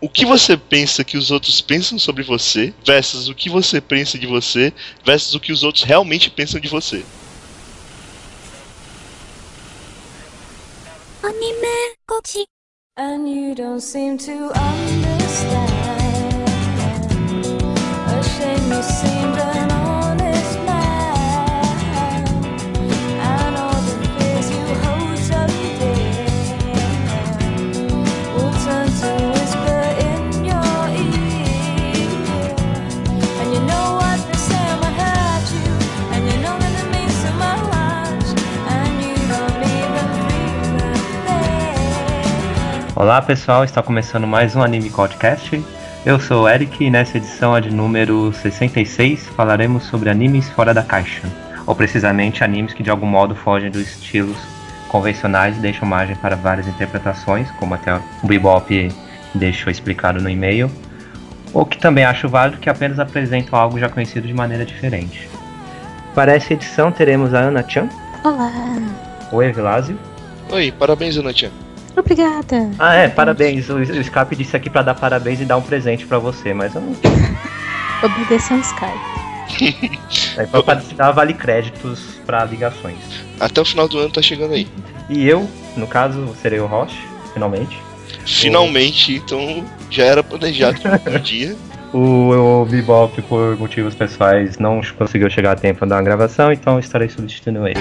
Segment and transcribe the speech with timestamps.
[0.00, 4.18] o que você pensa que os outros pensam sobre você versus o que você pensa
[4.18, 4.72] de você
[5.04, 7.04] versus o que os outros realmente pensam de você.
[11.22, 12.44] Anime Kochi.
[12.98, 15.85] And you don't seem to understand.
[42.98, 45.62] Olá pessoal, está começando mais um Anime Podcast.
[46.06, 50.72] Eu sou o Eric e nessa edição a de número 66 falaremos sobre animes fora
[50.72, 51.20] da caixa,
[51.66, 54.38] ou precisamente animes que de algum modo fogem dos estilos
[54.88, 58.90] convencionais e deixam margem para várias interpretações, como até o Bebop
[59.34, 60.70] deixou explicado no e-mail,
[61.52, 65.28] ou que também acho válido que apenas apresentam algo já conhecido de maneira diferente.
[66.14, 67.90] Para essa edição teremos a Ana Chan,
[68.24, 68.50] Olá.
[69.30, 69.98] o Evilásio.
[70.50, 71.52] Oi, parabéns, Anatia.
[71.96, 72.70] Obrigada.
[72.78, 73.68] Ah, é, parabéns.
[73.68, 76.74] O, o Skype disse aqui pra dar parabéns e dar um presente pra você, mas
[76.74, 76.92] eu não
[78.02, 79.16] Obedeção Skype.
[80.36, 82.98] Aí foi pra te dar vale créditos pra ligações.
[83.40, 84.68] Até o final do ano tá chegando aí.
[85.08, 86.98] E eu, no caso, serei o Roche,
[87.32, 87.78] finalmente.
[88.26, 90.78] Finalmente, então já era planejado
[91.10, 91.56] no dia.
[91.92, 97.08] O, o Bebop, por motivos pessoais, não conseguiu chegar a tempo da gravação, então estarei
[97.08, 97.80] substituindo ele.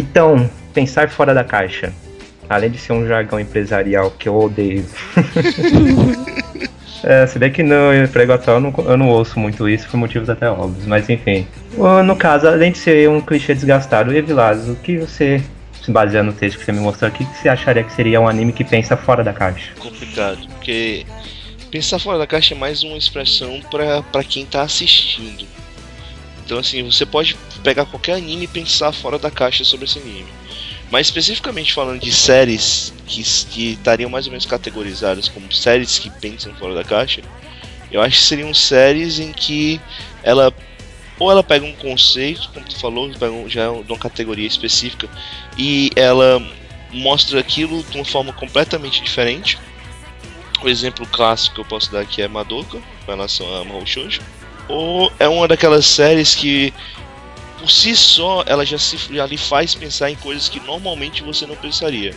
[0.00, 1.92] Então, pensar fora da caixa.
[2.48, 4.84] Além de ser um jargão empresarial que eu odeio.
[7.02, 9.96] É, se bem que no emprego atual eu não, eu não ouço muito isso por
[9.96, 11.46] motivos até óbvios, mas enfim.
[12.04, 15.42] No caso, além de ser um clichê desgastado, Evilásio, o que você,
[15.82, 18.28] se baseando no texto que você me mostrou aqui, que você acharia que seria um
[18.28, 19.72] anime que pensa fora da caixa?
[19.78, 21.06] Complicado, porque
[21.70, 25.46] pensar fora da caixa é mais uma expressão pra quem tá assistindo.
[26.50, 30.26] Então, assim, você pode pegar qualquer anime e pensar fora da caixa sobre esse anime.
[30.90, 36.10] Mas especificamente falando de séries que, que estariam mais ou menos categorizadas como séries que
[36.10, 37.22] pensam fora da caixa,
[37.92, 39.80] eu acho que seriam séries em que
[40.24, 40.52] ela
[41.20, 43.12] ou ela pega um conceito, como tu falou,
[43.48, 45.08] já é de uma categoria específica
[45.56, 46.44] e ela
[46.90, 49.56] mostra aquilo de uma forma completamente diferente.
[50.64, 54.20] O exemplo clássico que eu posso dar aqui é Madoka, com relação a Mahou Shoujo.
[54.70, 56.72] Ou é uma daquelas séries que
[57.58, 61.44] por si só ela já se já lhe faz pensar em coisas que normalmente você
[61.44, 62.14] não pensaria.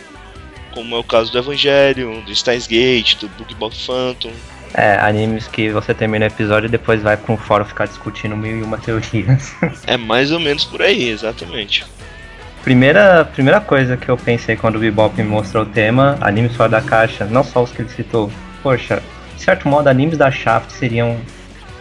[0.72, 4.32] Como é o caso do Evangelion, do Steins Gate, do Book Box Phantom.
[4.72, 8.36] É, animes que você termina o episódio e depois vai pra um fórum ficar discutindo
[8.36, 9.52] mil e uma teorias.
[9.86, 11.84] É mais ou menos por aí, exatamente.
[12.62, 16.70] Primeira, primeira coisa que eu pensei quando o Bebop me mostrou o tema, animes fora
[16.70, 18.32] da caixa, não só os que ele citou.
[18.62, 19.02] Poxa,
[19.36, 21.20] de certo modo, animes da Shaft seriam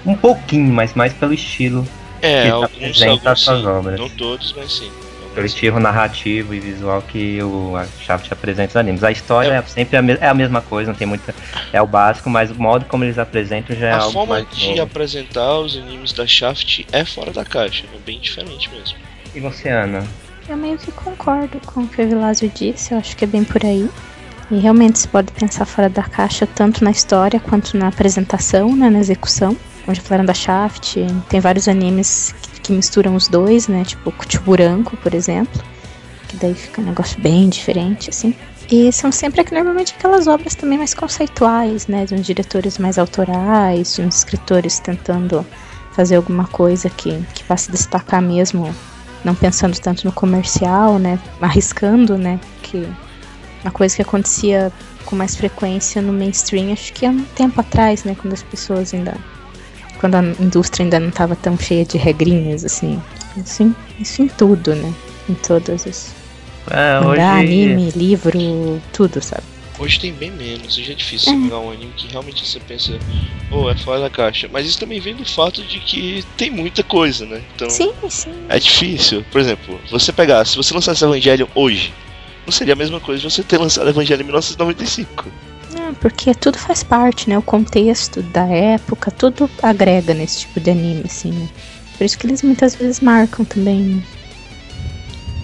[0.06, 1.86] um pouquinho, mas mais pelo estilo,
[2.22, 3.68] É, Que alguns, apresenta alguns as suas sim.
[3.68, 4.00] obras.
[4.00, 4.90] Não todos, mas sim.
[5.36, 9.04] pelo estilo narrativo e visual que o a Shaft apresenta os animes.
[9.04, 9.58] A história É.
[9.58, 11.34] é, sempre a, é a mesma coisa, não tem muita.
[11.74, 14.48] É o básico, mas o modo como eles apresentam já é A algo forma mais
[14.56, 14.82] de novo.
[14.84, 18.98] apresentar os animes da Shaft é fora da caixa, é bem diferente mesmo.
[19.36, 20.06] E você, Ana?
[20.48, 23.44] Eu meio que concordo com o que o Evilásio disse, eu acho que é bem
[23.44, 23.90] por aí.
[24.52, 28.90] E realmente se pode pensar fora da caixa, tanto na história quanto na apresentação, né,
[28.90, 29.58] na execução.
[29.88, 30.96] Já falaram da Shaft,
[31.28, 35.62] tem vários animes que, que misturam os dois, né, tipo Kuchiburanko, por exemplo.
[36.28, 38.34] Que daí fica um negócio bem diferente, assim.
[38.72, 43.96] E são sempre normalmente aquelas obras também mais conceituais, né, de uns diretores mais autorais,
[43.96, 45.46] de uns escritores tentando
[45.92, 48.74] fazer alguma coisa que, que vá se destacar mesmo
[49.24, 51.20] não pensando tanto no comercial, né?
[51.42, 52.40] Arriscando, né?
[52.62, 52.88] Que
[53.64, 54.72] uma coisa que acontecia
[55.06, 58.16] com mais frequência no mainstream, acho que há um tempo atrás, né?
[58.20, 59.16] Quando as pessoas ainda.
[60.04, 63.02] Quando a indústria ainda não estava tão cheia de regrinhas, assim.
[63.40, 64.94] Assim, isso em tudo, né?
[65.30, 66.14] Em todas as.
[66.70, 67.08] É, hoje.
[67.08, 69.44] Mangá, anime, livro, tudo, sabe?
[69.80, 73.00] Hoje tem bem menos, hoje é difícil você pegar um anime que realmente você pensa,
[73.50, 74.50] oh, é fora da caixa.
[74.52, 77.42] Mas isso também vem do fato de que tem muita coisa, né?
[77.56, 78.34] Então Sim, sim.
[78.50, 79.24] é difícil.
[79.32, 81.94] Por exemplo, você pegar, se você lançasse Evangelion hoje,
[82.46, 85.32] não seria a mesma coisa de você ter lançado Evangelion em 1995.
[86.00, 87.38] Porque tudo faz parte, né?
[87.38, 91.48] O contexto da época, tudo agrega nesse tipo de anime, assim, né?
[91.98, 94.04] Por isso que eles muitas vezes marcam também, né?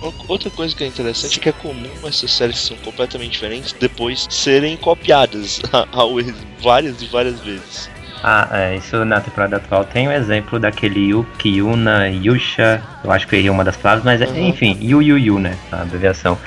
[0.02, 3.32] Uma- Outra coisa que é interessante é que é comum essas séries que são completamente
[3.32, 5.60] diferentes depois serem copiadas
[5.92, 6.16] ao-
[6.62, 7.90] várias e várias vezes.
[8.22, 13.26] Ah, é, isso na temporada atual tem o exemplo daquele Yuki, Yuna, Yusha, eu acho
[13.28, 14.50] que eu errei uma das palavras, mas Uhum.
[14.50, 16.38] enfim, Yu Yu Yu, né, a abreviação.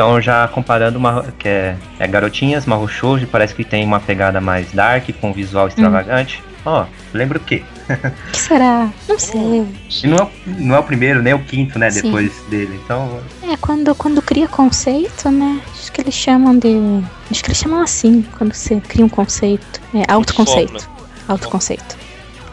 [0.00, 4.40] Então já comparando uma, que é, é garotinhas, Mahou Shoujo, parece que tem uma pegada
[4.40, 6.42] mais dark, com visual extravagante.
[6.64, 7.62] Ó, lembra o quê?
[7.86, 8.88] O que será?
[9.06, 9.66] Não sei.
[10.02, 12.00] E não é, o- não é o primeiro, nem o quinto, né, Sim.
[12.00, 12.80] depois dele.
[12.82, 15.60] Então, É, quando, quando cria conceito, né?
[15.70, 16.78] Acho que eles chamam de.
[17.30, 19.82] Acho que eles chamam assim, quando você cria um conceito.
[19.94, 20.88] É, autoconceito.
[21.28, 21.94] Autoconceito.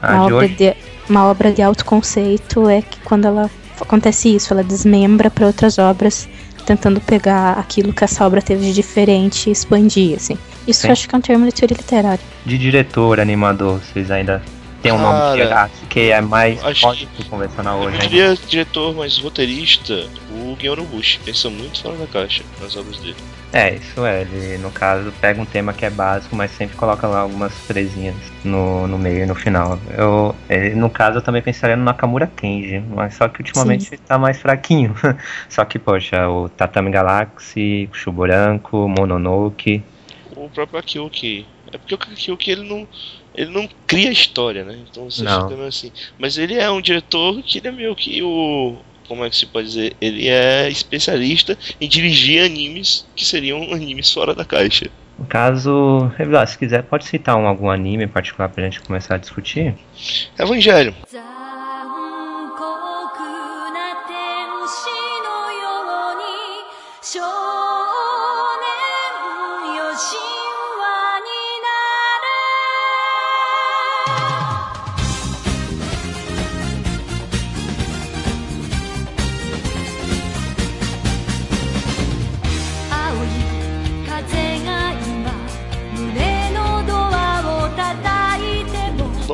[0.02, 0.76] a Uma de obra de,
[1.10, 6.28] uma obra de autoconceito é que quando ela acontece isso, ela desmembra para outras obras,
[6.68, 10.38] tentando pegar aquilo que essa obra teve de diferente e expandir, assim.
[10.68, 10.88] Isso Sim.
[10.88, 12.20] eu acho que é um termo de teoria literária.
[12.46, 14.44] de diretor, animador, vocês ainda
[14.82, 17.96] tem um nome que, Cara, ah, que é mais forte que- convencional Eu hoje.
[17.96, 18.08] ainda.
[18.10, 23.16] diria diretor, mas roteirista, o Guilherme Bush pensa muito fora da caixa nas obras dele.
[23.54, 24.22] É, isso é.
[24.22, 28.16] Ele, no caso, pega um tema que é básico, mas sempre coloca lá algumas fresinhas
[28.44, 29.80] no, no meio e no final.
[29.98, 34.18] Eu, ele, no caso, eu também pensaria no Nakamura Kenji, mas só que ultimamente tá
[34.18, 34.96] mais fraquinho.
[35.50, 39.84] só que, poxa, o Tatami Galaxy, Shuburanko, Mononoke.
[40.36, 41.46] O próprio Akiyuki.
[41.72, 42.88] É porque o Akiyuki ele não,
[43.34, 44.78] ele não cria história, né?
[44.90, 45.44] Então você Não.
[45.44, 45.92] fica meio assim.
[46.18, 48.78] Mas ele é um diretor que ele é meio que o.
[49.08, 49.96] Como é que se pode dizer?
[50.02, 54.90] Ele é especialista em dirigir animes que seriam animes fora da caixa.
[55.18, 56.12] No caso,
[56.48, 59.74] se quiser, pode citar um, algum anime em particular pra gente começar a discutir?
[60.38, 60.94] Evangelho.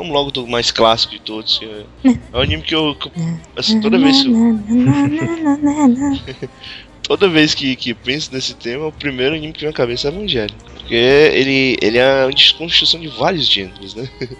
[0.03, 1.57] Vamos logo do mais clássico de todos.
[1.57, 1.85] que É,
[2.33, 2.93] é um anime que eu.
[2.95, 3.11] que eu-
[3.55, 4.17] assim, toda vez,
[7.07, 10.11] toda vez que, que penso nesse tema, o primeiro anime que vem à cabeça é
[10.11, 10.53] Evangelho.
[10.73, 14.09] Porque ele, ele é uma desconstrução de vários gêneros, né?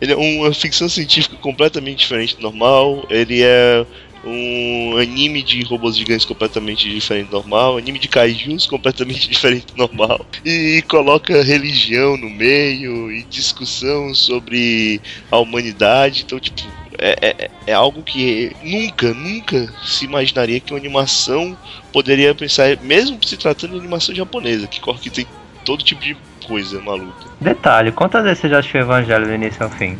[0.00, 3.06] Ele é uma ficção científica completamente diferente do normal.
[3.08, 3.86] Ele é
[4.22, 7.76] um anime de robôs gigantes completamente diferente do normal.
[7.78, 10.24] Anime de kaijus completamente diferente do normal.
[10.44, 15.00] E coloca religião no meio e discussão sobre
[15.30, 16.22] a humanidade.
[16.22, 16.62] Então, tipo,
[16.98, 21.56] é, é, é algo que nunca, nunca se imaginaria que uma animação
[21.92, 25.26] poderia pensar, mesmo se tratando de animação japonesa, que, co- que tem
[25.64, 27.30] todo tipo de coisa maluca.
[27.40, 29.96] Detalhe, quantas vezes você já assistiu Evangelho do início ao fim?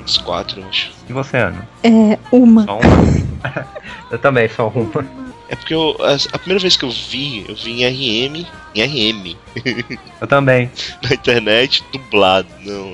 [0.00, 0.95] Uns quatro, eu acho.
[1.08, 1.68] E você, Ana?
[1.82, 2.64] É uma.
[2.64, 3.66] Só uma?
[4.10, 5.06] eu também, só uma.
[5.48, 8.82] É porque eu, a, a primeira vez que eu vi, eu vi em RM, em
[8.82, 9.36] RM,
[10.20, 10.70] Eu também.
[11.02, 12.48] na internet, dublado.
[12.64, 12.90] Não,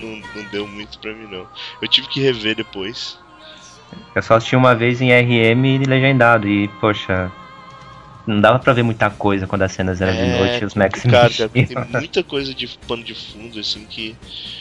[0.00, 1.46] não, não deu muito pra mim, não.
[1.80, 3.18] Eu tive que rever depois.
[4.14, 6.48] Eu só assisti uma vez em RM e legendado.
[6.48, 7.30] E, poxa,
[8.26, 11.04] não dava pra ver muita coisa quando as cenas eram de noite e os Max
[11.04, 14.16] É, cara, tem muita coisa de pano de fundo, assim, que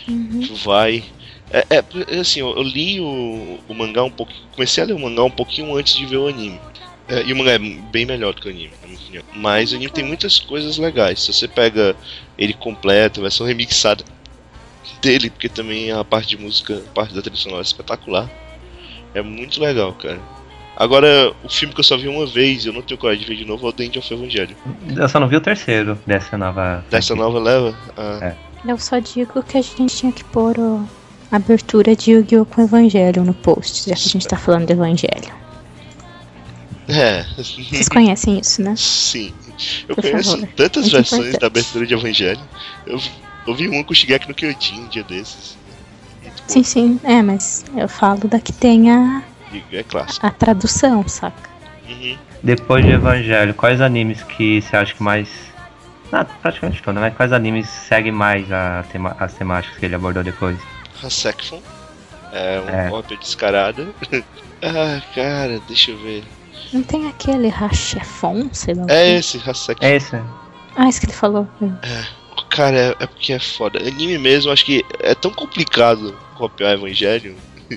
[0.07, 0.42] Uhum.
[0.42, 1.03] que vai.
[1.53, 1.83] É, é,
[2.15, 4.31] é assim, eu, eu li o, o mangá um pouco.
[4.53, 6.59] Comecei a ler o mangá um pouquinho antes de ver o anime.
[7.07, 9.24] É, e o mangá é bem melhor do que o anime, na minha opinião.
[9.36, 11.21] Mas o anime tem muitas coisas legais.
[11.21, 11.95] Se você pega
[12.38, 14.03] ele completo, a versão remixada
[15.01, 18.30] dele, porque também a parte de música, a parte da trilha sonora é espetacular.
[19.13, 20.19] É muito legal, cara.
[20.77, 23.27] Agora, o filme que eu só vi uma vez e eu não tenho coragem de
[23.30, 24.56] ver de novo é o The End of Evangelho.
[24.96, 26.86] Eu só não vi o terceiro dessa nova.
[26.89, 27.77] Dessa nova leva.
[27.98, 28.36] ah, É.
[28.72, 30.88] Eu só digo que a gente tinha que pôr o-
[31.32, 32.46] abertura de Yu-Gi-Oh!
[32.46, 35.32] com Evangelho no post, já que a gente tá falando de Evangelho.
[36.88, 37.24] é.
[37.38, 38.76] Vocês conhecem isso, né?
[38.76, 39.34] Sim.
[39.88, 40.48] Eu Por conheço favor.
[40.56, 41.40] tantas Muito versões importante.
[41.42, 42.40] da abertura de Evangelho.
[42.86, 43.00] Eu,
[43.48, 45.56] eu vi uma com o Shigeki no Kyojin um dia desses.
[46.22, 47.00] Muito Sim, sim.
[47.04, 50.26] É, mas eu falo da que tem a, bom, É clássico.
[50.26, 51.50] a tradução, saca?
[51.88, 52.18] Uhum.
[52.44, 55.30] Depois de Evangelho, quais animes que você acha que mais.
[56.12, 57.12] Ah, praticamente todo, né?
[57.12, 60.58] Quais animes seguem mais a tema- as temáticas que ele abordou depois?
[61.03, 61.62] Hassekfon.
[62.34, 62.89] É uma É.
[62.89, 63.88] cópia descarada.
[64.62, 66.24] ah, cara, deixa eu ver.
[66.72, 68.86] Não tem aquele Rachefon, sei lá.
[68.89, 69.86] É esse, Hassekfon.
[69.86, 70.15] É esse.
[70.75, 71.48] Ah, isso que ele falou.
[72.50, 73.79] Cara, é, é porque é foda.
[73.79, 77.36] Anime mesmo, acho que é tão complicado copiar Evangelho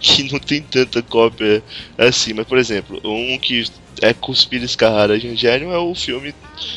[0.00, 1.62] que não tem tanta cópia
[1.98, 2.32] assim.
[2.32, 3.64] Mas, por exemplo, um que
[4.02, 6.34] é cuspida escarrada de Evangelho é o filme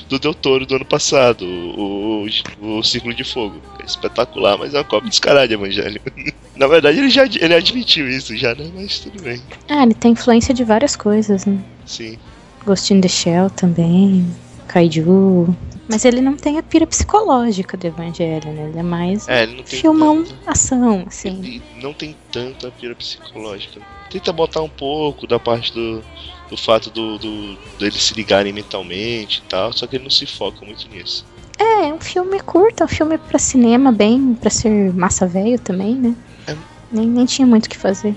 [0.07, 2.25] do Del Toro do ano passado, o,
[2.61, 3.59] o, o Círculo de Fogo.
[3.81, 5.99] É espetacular, mas é uma cópia descarada de Evangelho.
[6.55, 8.69] Na verdade, ele já ele admitiu isso já, né?
[8.73, 9.41] Mas tudo bem.
[9.67, 11.57] Ah, ele tem influência de várias coisas, né?
[11.85, 12.17] Sim.
[12.65, 14.25] Ghost in the Shell também.
[14.67, 15.53] kaiju.
[15.87, 18.69] Mas ele não tem a pira psicológica do Evangelho, né?
[18.69, 21.29] Ele é mais É, ele não tem filmão, tanta- ação, assim.
[21.29, 23.79] ele não tem tanta pira psicológica.
[24.09, 26.01] Tenta botar um pouco da parte do,
[26.49, 30.25] do fato do, do deles se ligarem mentalmente e tal, só que ele não se
[30.25, 31.25] foca muito nisso.
[31.57, 35.59] É, é um filme curto, é um filme pra cinema, bem pra ser massa velho
[35.59, 36.15] também, né?
[36.47, 36.55] É.
[36.91, 38.15] Nem, nem tinha muito o que fazer.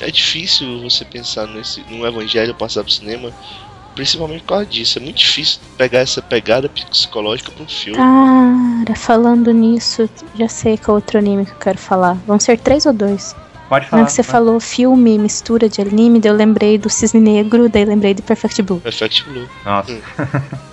[0.00, 3.32] É difícil você pensar nesse num evangelho passar pro cinema,
[3.94, 4.98] principalmente por causa disso.
[4.98, 7.98] É muito difícil pegar essa pegada psicológica pra um filme.
[7.98, 12.14] Cara, falando nisso, já sei qual outro anime que eu quero falar.
[12.26, 13.36] Vão ser três ou dois?
[13.72, 14.02] Pode falar.
[14.02, 14.32] hora que você pode.
[14.32, 18.60] falou filme, mistura de anime, daí eu lembrei do Cisne Negro, daí lembrei de Perfect
[18.60, 18.82] Blue.
[18.84, 19.48] Effect Blue.
[19.64, 19.98] Nossa,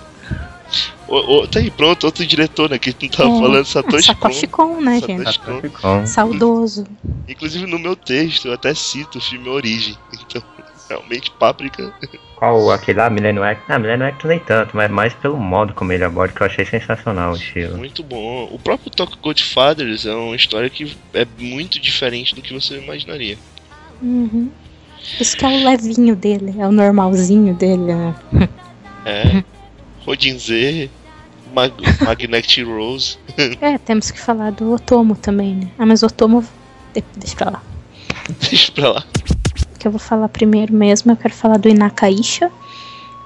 [1.08, 2.78] Ô, ô, tá aí, pronto, outro diretor, né?
[2.78, 3.40] Que a gente não tava É.
[3.40, 4.74] falando, Satoshi Satoshi Kon.
[4.76, 5.40] Kon, né, Satoshi gente?
[5.40, 5.60] Kon.
[5.62, 6.06] ficou.
[6.06, 6.86] Saudoso.
[7.26, 9.96] Inclusive no meu texto eu até cito o filme Origem.
[10.12, 10.42] Então,
[10.90, 11.92] realmente, Páprica.
[12.36, 13.62] Qual aquele lá, Millennium Act?
[13.68, 16.64] Ah, Millennium Act nem tanto, mas mais pelo modo como ele aborda, que eu achei
[16.64, 17.78] sensacional o estilo.
[17.78, 18.48] Muito bom.
[18.52, 23.38] O próprio Tokyo Godfathers é uma história que é muito diferente do que você imaginaria.
[24.02, 24.50] Uhum.
[25.18, 28.14] Isso que é o levinho dele, é o normalzinho dele, né?
[29.06, 29.42] É.
[30.04, 30.90] Rodin Z,
[31.54, 31.72] Mag
[32.04, 33.16] Magnetic Rose.
[33.62, 35.70] É, temos que falar do Otomo também, né?
[35.78, 36.44] Ah, mas o Otomo,
[36.94, 37.62] de- deixa pra lá.
[38.50, 39.04] Deixa pra lá.
[39.80, 42.52] Que eu vou falar primeiro mesmo, eu quero falar do Inakaisha,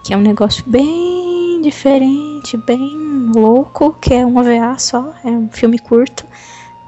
[0.05, 2.97] que é um negócio bem diferente, bem
[3.35, 6.25] louco, que é um OVA só, é um filme curto.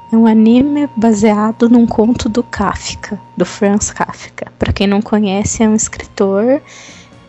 [0.09, 4.49] É um anime baseado num conto do Kafka, do Franz Kafka.
[4.57, 6.61] Pra quem não conhece, é um escritor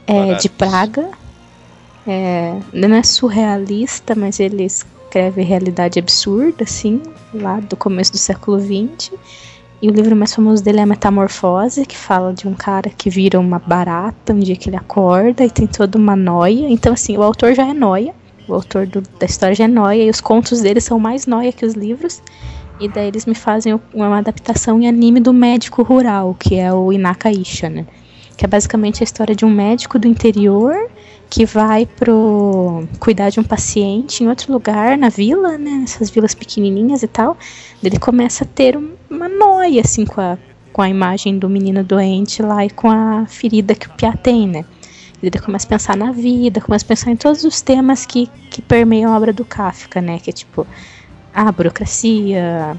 [0.07, 1.11] é, de Praga.
[2.07, 7.03] É, não é surrealista, mas ele escreve realidade absurda, assim,
[7.35, 9.11] lá do começo do século XX.
[9.81, 13.09] E o livro mais famoso dele é a Metamorfose, que fala de um cara que
[13.09, 16.69] vira uma barata um dia que ele acorda e tem toda uma noia.
[16.69, 18.13] Então, assim, o autor já é noia.
[18.49, 21.53] O autor do- da história já é noia e os contos dele são mais noia
[21.53, 22.21] que os livros.
[22.81, 26.93] E daí eles me fazem uma adaptação em anime do médico rural, que é o
[26.93, 27.87] Inakaisha, né?
[28.37, 30.75] Que é basicamente a história de um médico do interior
[31.29, 35.71] que vai pro cuidar de um paciente em outro lugar, na vila, né?
[35.73, 37.37] Nessas vilas pequenininhas e tal.
[37.83, 40.39] Ele começa a ter um- uma noia, assim, com a,
[40.73, 44.47] com a imagem do menino doente lá e com a ferida que o Pia tem,
[44.47, 44.65] né?
[45.23, 48.63] Ele começa a pensar na vida, começa a pensar em todos os temas que, que
[48.63, 50.19] permeiam a obra do Kafka, né?
[50.19, 50.67] Que é tipo
[51.35, 52.77] a burocracia,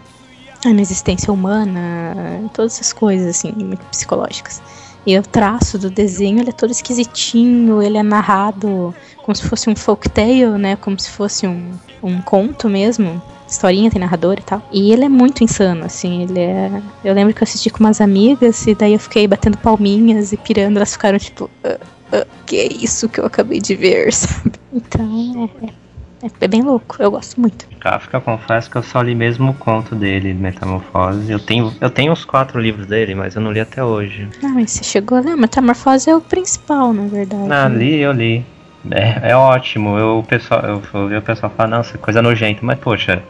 [0.65, 4.61] a inexistência humana, todas essas coisas, assim, muito psicológicas.
[5.05, 8.93] E o traço do desenho, ele é todo esquisitinho, ele é narrado
[9.23, 10.75] como se fosse um folk tale, né?
[10.75, 11.71] Como se fosse um,
[12.01, 13.21] um conto mesmo.
[13.49, 14.61] Historinha, tem narrador e tal.
[14.71, 16.81] E ele é muito insano, assim, ele é...
[17.03, 20.37] Eu lembro que eu assisti com umas amigas e daí eu fiquei batendo palminhas e
[20.37, 21.49] pirando, elas ficaram tipo...
[21.63, 21.77] "Ah,
[22.13, 24.51] ah, que é isso que eu acabei de ver, sabe?
[24.71, 27.67] Então, é, é, é bem louco, eu gosto muito.
[27.79, 31.31] Kafka, eu confesso que eu só li mesmo o conto dele, Metamorfose.
[31.31, 34.27] Eu tenho, eu tenho os quatro livros dele, mas eu não li até hoje.
[34.41, 35.35] Não, mas você chegou a ler?
[35.35, 37.51] Metamorfose é o principal, na verdade.
[37.51, 37.77] Ah, né?
[37.77, 38.45] li, eu li.
[38.91, 39.97] É, é ótimo.
[39.97, 43.23] Eu, o pessoal, eu ouvi o pessoal falar, nossa, coisa nojenta, mas poxa.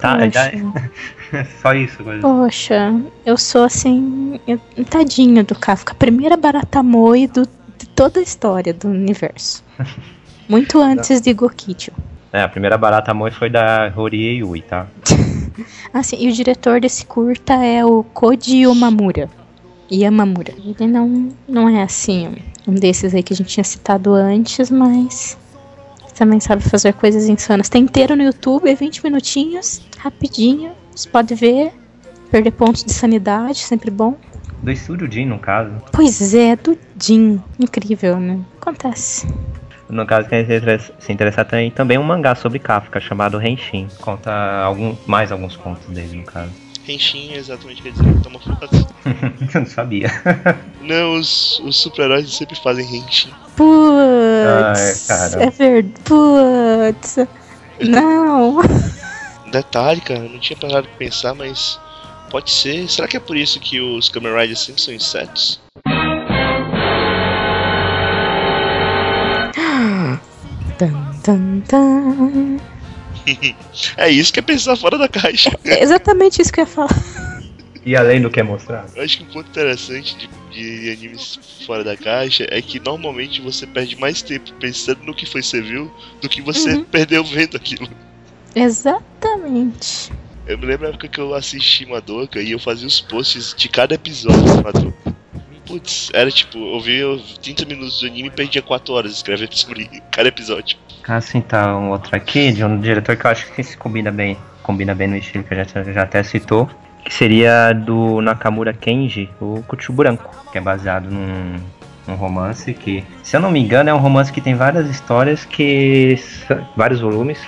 [0.00, 0.30] Tá, Poxa.
[1.32, 2.20] já- só isso, coisa.
[2.22, 7.42] Poxa, eu sou assim, eu- tadinho do Kafka, a primeira barata moi do,
[7.78, 9.62] de toda a história do universo.
[10.48, 11.92] Muito antes de Gokicho.
[12.32, 14.86] É, a primeira barata moi foi da Horie Yui, tá?
[15.92, 19.28] Assim, e o diretor desse curta é o Koji Yamamura.
[19.92, 20.52] Yamamura.
[20.64, 25.36] Ele não, não é assim, um desses aí que a gente tinha citado antes, mas
[26.20, 27.70] também sabe fazer coisas insanas.
[27.70, 30.72] Tem inteiro no YouTube, é 20 minutinhos, rapidinho.
[30.94, 31.72] Você pode ver,
[32.30, 34.14] perder pontos de sanidade, sempre bom.
[34.62, 35.72] Do estúdio Jin, no caso.
[35.90, 37.40] Pois é, do Jin.
[37.58, 38.38] Incrível, né?
[38.60, 39.26] Acontece.
[39.88, 40.44] No caso, quem
[40.98, 43.88] se interessar tem também um mangá sobre Kafka chamado Henshin.
[44.02, 44.30] Conta
[44.62, 46.52] algum, mais alguns contos dele, no caso.
[46.90, 48.86] Henshin é exatamente quer dizer metamorfose.
[49.54, 50.10] Eu não sabia.
[50.82, 53.30] Não, os, os super-heróis sempre fazem Henshin.
[53.56, 55.10] Putz.
[55.10, 55.94] Ai, é verdade.
[56.04, 57.16] Putz.
[57.80, 58.60] Não.
[59.50, 61.78] Detalhe, cara, eu não tinha parado pra pensar, mas
[62.30, 62.88] pode ser.
[62.88, 65.60] Será que é por isso que os Kamen Riders sempre são insetos?
[70.78, 72.69] Tan, tan, tan.
[73.96, 75.50] É isso que é pensar fora da caixa.
[75.64, 77.40] É exatamente isso que eu ia falar.
[77.84, 78.92] E além do que é mostrado?
[78.94, 83.40] Eu acho que um ponto interessante de, de animes fora da caixa é que normalmente
[83.40, 86.84] você perde mais tempo pensando no que foi você viu do que você Uhum.
[86.84, 87.88] perdeu vendo aquilo.
[88.54, 90.12] Exatamente.
[90.46, 93.68] Eu me lembro da época que eu assisti Madoka e eu fazia os posts de
[93.68, 95.14] cada episódio de Madoka.
[95.64, 97.00] putz, era tipo, eu vi
[97.42, 100.76] 30 minutos do anime e perdia 4 horas escrevendo sobre cada episódio.
[101.06, 104.10] Ah, sim, tá um outro aqui, de um diretor que eu acho que se combina
[104.10, 106.68] bem, combina bem no estilo que a gente já até citou,
[107.04, 111.58] que seria do Nakamura Kenji, o Kuchu Branco, que é baseado num,
[112.06, 115.44] num romance que, se eu não me engano, é um romance que tem várias histórias
[115.44, 116.16] que.
[116.76, 117.40] vários volumes,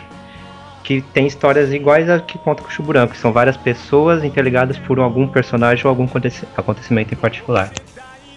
[0.82, 4.98] que tem histórias iguais a que conta Kuchu Branco, que são várias pessoas interligadas por
[4.98, 7.72] algum personagem ou algum aconteci- acontecimento em particular.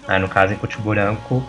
[0.08, 1.44] Aí no caso em Kuchu Branco,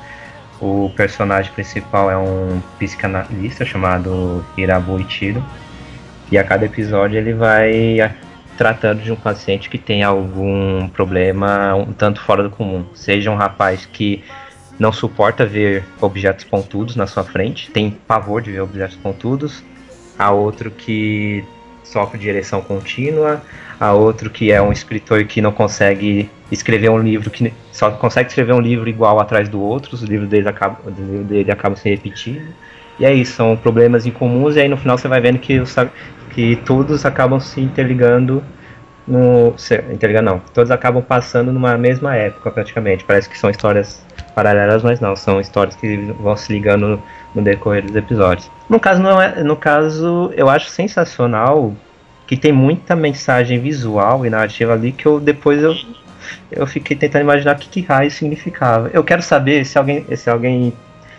[0.60, 5.44] o personagem principal é um psicanalista chamado Hirabu Ichiro.
[6.30, 8.12] E a cada episódio ele vai
[8.56, 12.84] tratando de um paciente que tem algum problema um tanto fora do comum.
[12.94, 14.24] Seja um rapaz que
[14.78, 19.62] não suporta ver objetos pontudos na sua frente, tem pavor de ver objetos pontudos.
[20.18, 21.44] A outro que
[21.84, 23.42] sofre de ereção contínua.
[23.78, 28.28] A outro que é um escritor que não consegue escrever um livro que só consegue
[28.28, 31.76] escrever um livro igual atrás do outro, os livros dele acabam, os livros dele acabam
[31.76, 32.46] se repetindo.
[32.98, 35.74] E é isso, são problemas incomuns e aí no final você vai vendo que, os,
[36.30, 38.42] que todos acabam se interligando
[39.06, 39.54] no.
[39.92, 43.04] Interligando não, todos acabam passando numa mesma época praticamente.
[43.04, 47.02] Parece que são histórias paralelas, mas não, são histórias que vão se ligando no,
[47.34, 48.50] no decorrer dos episódios.
[48.68, 51.74] No caso, não é, no caso, eu acho sensacional
[52.26, 55.74] que tem muita mensagem visual e narrativa ali que eu depois eu,
[56.50, 58.90] eu fiquei tentando imaginar o que, que raio significava.
[58.92, 60.72] Eu quero saber se alguém, se alguém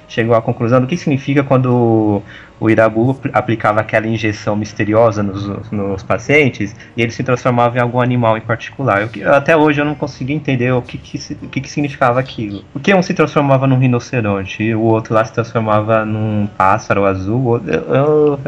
[0.08, 2.22] chegou à conclusão do que significa quando
[2.60, 8.02] o Irabu aplicava aquela injeção misteriosa nos, nos pacientes e ele se transformava em algum
[8.02, 9.10] animal em particular.
[9.16, 12.64] Eu, até hoje eu não consegui entender o que, que, o que, que significava aquilo.
[12.74, 17.62] Porque um se transformava num rinoceronte o outro lá se transformava num pássaro azul.
[17.68, 18.40] Eu, eu,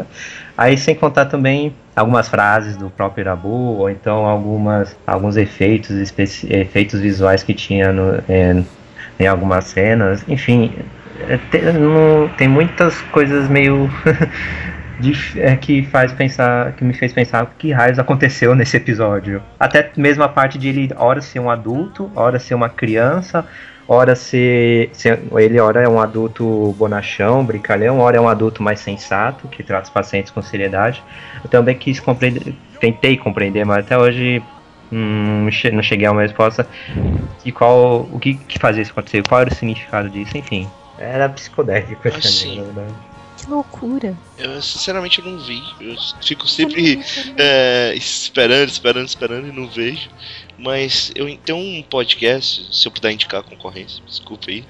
[0.60, 6.12] aí sem contar também algumas frases do próprio Irabu ou então algumas, alguns efeitos,
[6.50, 8.62] efeitos visuais que tinha no, é,
[9.18, 10.22] em algumas cenas.
[10.28, 10.70] Enfim,
[11.50, 13.90] tem, não, tem muitas coisas meio
[15.36, 19.42] é, que faz pensar, que me fez pensar que raios aconteceu nesse episódio.
[19.58, 23.46] Até mesmo a parte de ele ora ser um adulto, ora ser uma criança,
[23.90, 28.78] ora ser, ser ele ora é um adulto bonachão, brincalhão, ora é um adulto mais
[28.78, 31.02] sensato que trata os pacientes com seriedade.
[31.42, 34.40] Eu também quis compreender, tentei compreender, mas até hoje
[34.92, 36.68] hum, não cheguei a uma resposta
[37.44, 40.70] de qual o que, que fazia isso acontecer, qual era o significado disso, enfim.
[40.96, 42.94] Era psicodélico esse assim, anime, na verdade.
[43.38, 44.14] Que loucura.
[44.38, 45.62] Eu sinceramente não vi.
[45.80, 47.00] Eu fico sempre
[47.36, 50.10] é, esperando, esperando, esperando e não vejo.
[50.60, 54.62] Mas eu tenho um podcast, se eu puder indicar a concorrência, desculpa aí.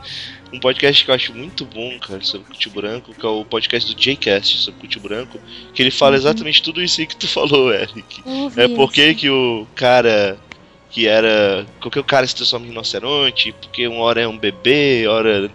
[0.50, 3.94] um podcast que eu acho muito bom, cara, sobre Cuti Branco, que é o podcast
[3.94, 5.38] do Jcast sobre Cuti Branco,
[5.74, 8.22] que ele fala exatamente tudo isso aí que tu falou, Eric.
[8.56, 10.38] É porque que o cara
[10.94, 11.66] que era.
[11.80, 15.50] Porque o cara se transforma em rinoceronte, porque uma hora é um bebê, hora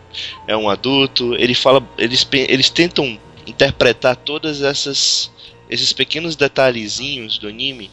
[0.46, 1.34] é um adulto.
[1.36, 1.82] Ele fala.
[1.98, 5.32] Eles, eles tentam interpretar todas essas.
[5.70, 7.90] esses pequenos detalhezinhos do anime.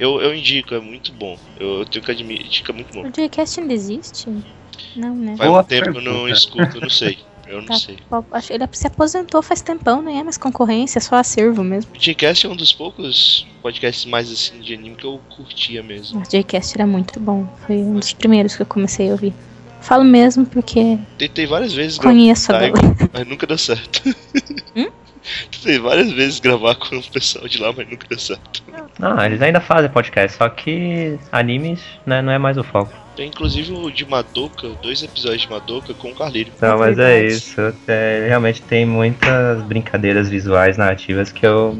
[0.00, 1.38] Eu, eu indico, é muito bom.
[1.58, 3.06] Eu, eu tenho que admitir que é muito bom.
[3.06, 4.30] O Jcast ainda existe?
[4.96, 5.36] Não, né?
[5.36, 7.18] Faz Boa um tempo que eu não escuto, eu não sei.
[7.46, 7.74] Eu não Tá.
[7.78, 7.98] sei.
[8.32, 11.90] Acho- Ele se aposentou faz tempão, nem é mais concorrência, é só acervo mesmo.
[11.94, 16.20] O Jcast é um dos poucos podcasts mais assim de anime que eu curtia mesmo.
[16.20, 17.46] O Jcast era muito bom.
[17.66, 19.34] Foi um dos primeiros que eu comecei a ouvir.
[19.82, 23.10] Falo mesmo porque Tentei várias vezes gravar, conheço Ai, galera.
[23.12, 24.02] mas nunca deu certo.
[24.76, 24.86] Hum?
[25.50, 28.62] Tentei várias vezes gravar com o pessoal de lá, mas nunca deu certo.
[28.98, 32.92] Não, eles ainda fazem podcast, só que animes né, não é mais o foco.
[33.16, 36.52] Tem inclusive o de Madoka, dois episódios de Madoka com o Carleiro.
[36.60, 37.60] Não, mas é isso.
[37.86, 41.78] é, realmente tem muitas brincadeiras visuais narrativas que eu.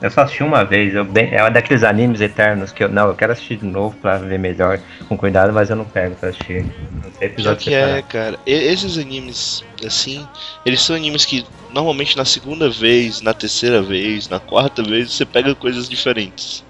[0.00, 0.94] Eu só assisti uma vez.
[0.94, 2.88] Eu bem, é daqueles animes eternos que eu.
[2.88, 6.14] Não, eu quero assistir de novo pra ver melhor, com cuidado, mas eu não pego
[6.16, 6.72] pra assistir.
[7.02, 8.08] Não episódio que é, separado.
[8.08, 8.38] cara.
[8.46, 10.28] E- esses animes, assim,
[10.64, 15.26] eles são animes que normalmente na segunda vez, na terceira vez, na quarta vez, você
[15.26, 16.64] pega coisas diferentes.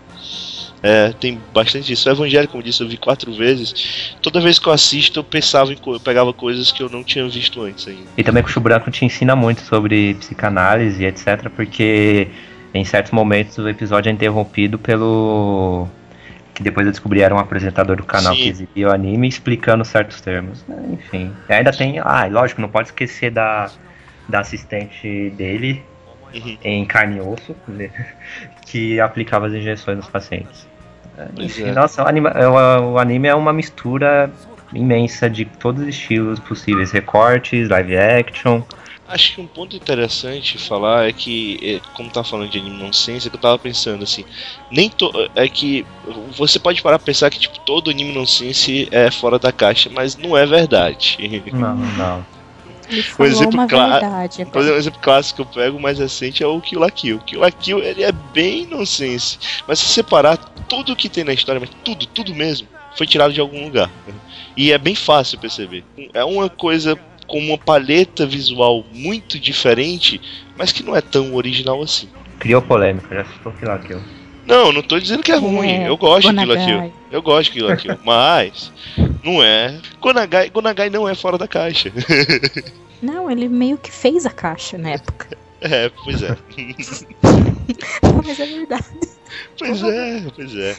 [0.83, 2.09] É, tem bastante isso.
[2.09, 4.15] O Evangelho, como eu disse, eu vi quatro vezes.
[4.23, 7.03] Toda vez que eu assisto, eu pensava em co- eu pegava coisas que eu não
[7.03, 8.09] tinha visto antes ainda.
[8.17, 12.29] E também que o Branco te ensina muito sobre psicanálise etc, porque
[12.75, 15.89] em certos momentos o episódio é interrompido pelo.
[16.55, 18.43] Que depois eu descobri era um apresentador do canal Sim.
[18.43, 20.65] que exibia o anime explicando certos termos.
[20.67, 21.33] né, Enfim.
[21.49, 21.99] E ainda tem.
[22.01, 23.71] Ah, lógico, não pode esquecer da,
[24.29, 25.83] da assistente dele
[26.35, 26.59] Uhum.
[26.63, 27.89] em carne e osso, né,
[28.67, 30.67] que aplicava as injeções nos pacientes.
[31.35, 31.73] Pois Enfim, é.
[31.73, 34.31] nossa, o anime, é o anime é uma mistura
[34.75, 38.61] imensa de todos os estilos possíveis, recortes, live action,
[39.09, 43.27] Acho que um ponto interessante falar é que, é, como tá falando de anime nonsense,
[43.27, 44.23] é que eu tava pensando assim,
[44.71, 45.85] nem to é que
[46.37, 50.15] você pode parar pra pensar que tipo todo anime nonsense é fora da caixa, mas
[50.17, 51.17] não é verdade.
[51.53, 52.27] Não, não.
[52.91, 54.45] Ele falou exemplo cla- verdade.
[54.47, 56.91] Por exemplo, um exemplo clássico que eu pego, o mais recente, é o Kill la
[56.91, 57.19] Kill.
[57.21, 59.39] Kill la Kill, ele é bem nonsense.
[59.67, 62.67] Mas se separar tudo que tem na história, mas tudo, tudo mesmo,
[62.97, 63.91] foi tirado de algum lugar.
[64.57, 65.85] E é bem fácil perceber.
[66.15, 70.21] É uma coisa com uma paleta visual muito diferente,
[70.57, 72.09] mas que não é tão original assim.
[72.41, 74.01] Criou polêmica, já citou Kill la Kill.
[74.47, 75.71] Não, não tô dizendo que é ruim.
[75.71, 76.83] É, eu gosto de Kill la Gonagai.
[76.83, 76.93] Kill.
[77.13, 77.99] Eu gosto de Kill la Kill.
[78.03, 78.73] Mas
[79.23, 79.79] não é.
[80.01, 81.93] Gonagai, Gonagai não é fora da caixa.
[83.01, 85.29] Não, ele meio que fez a caixa na época.
[85.61, 86.37] É, pois é.
[88.27, 88.85] Mas é verdade.
[89.57, 90.77] Pois é, pois é.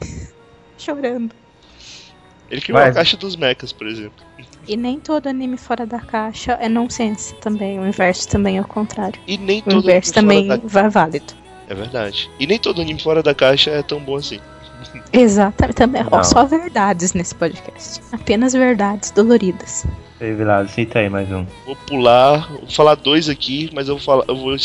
[0.77, 1.33] Chorando.
[2.51, 2.89] Ele criou Vai.
[2.89, 4.25] a caixa dos mechas, por exemplo.
[4.67, 7.79] E nem todo anime fora da caixa é nonsense também.
[7.79, 9.19] O inverso também é o contrário.
[9.27, 10.67] E nem O todo inverso anime também da...
[10.67, 11.33] vai válido.
[11.67, 12.29] É verdade.
[12.39, 14.39] E nem todo anime fora da caixa é tão bom assim.
[15.13, 15.75] Exatamente.
[15.75, 18.01] Também, ó, só verdades nesse podcast.
[18.11, 19.85] Apenas verdades doloridas.
[20.19, 21.45] Ei, Vilado, cita aí mais um.
[21.65, 24.55] Vou pular, vou falar dois aqui, mas eu vou falar, eu vou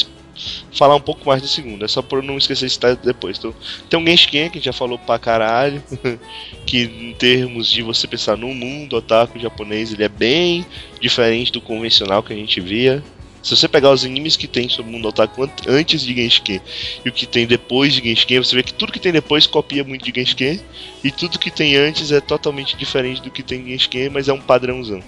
[0.72, 1.84] falar um pouco mais do segundo.
[1.84, 3.38] É só por não esquecer de citar depois.
[3.38, 3.54] Então,
[3.88, 5.82] tem um Genshin que já falou pra caralho.
[6.66, 10.64] que em termos de você pensar no mundo otaku japonês, ele é bem
[11.00, 13.02] diferente do convencional que a gente via.
[13.42, 16.60] Se você pegar os animes que tem sobre o mundo otaku an- antes de Genshin
[17.04, 19.84] e o que tem depois de Genshin, você vê que tudo que tem depois copia
[19.84, 20.58] muito de Genshin
[21.04, 24.32] e tudo que tem antes é totalmente diferente do que tem em Genshin, mas é
[24.32, 25.02] um padrãozão.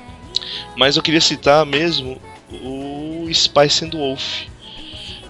[0.77, 2.21] Mas eu queria citar mesmo
[2.53, 4.43] o Spice and Wolf,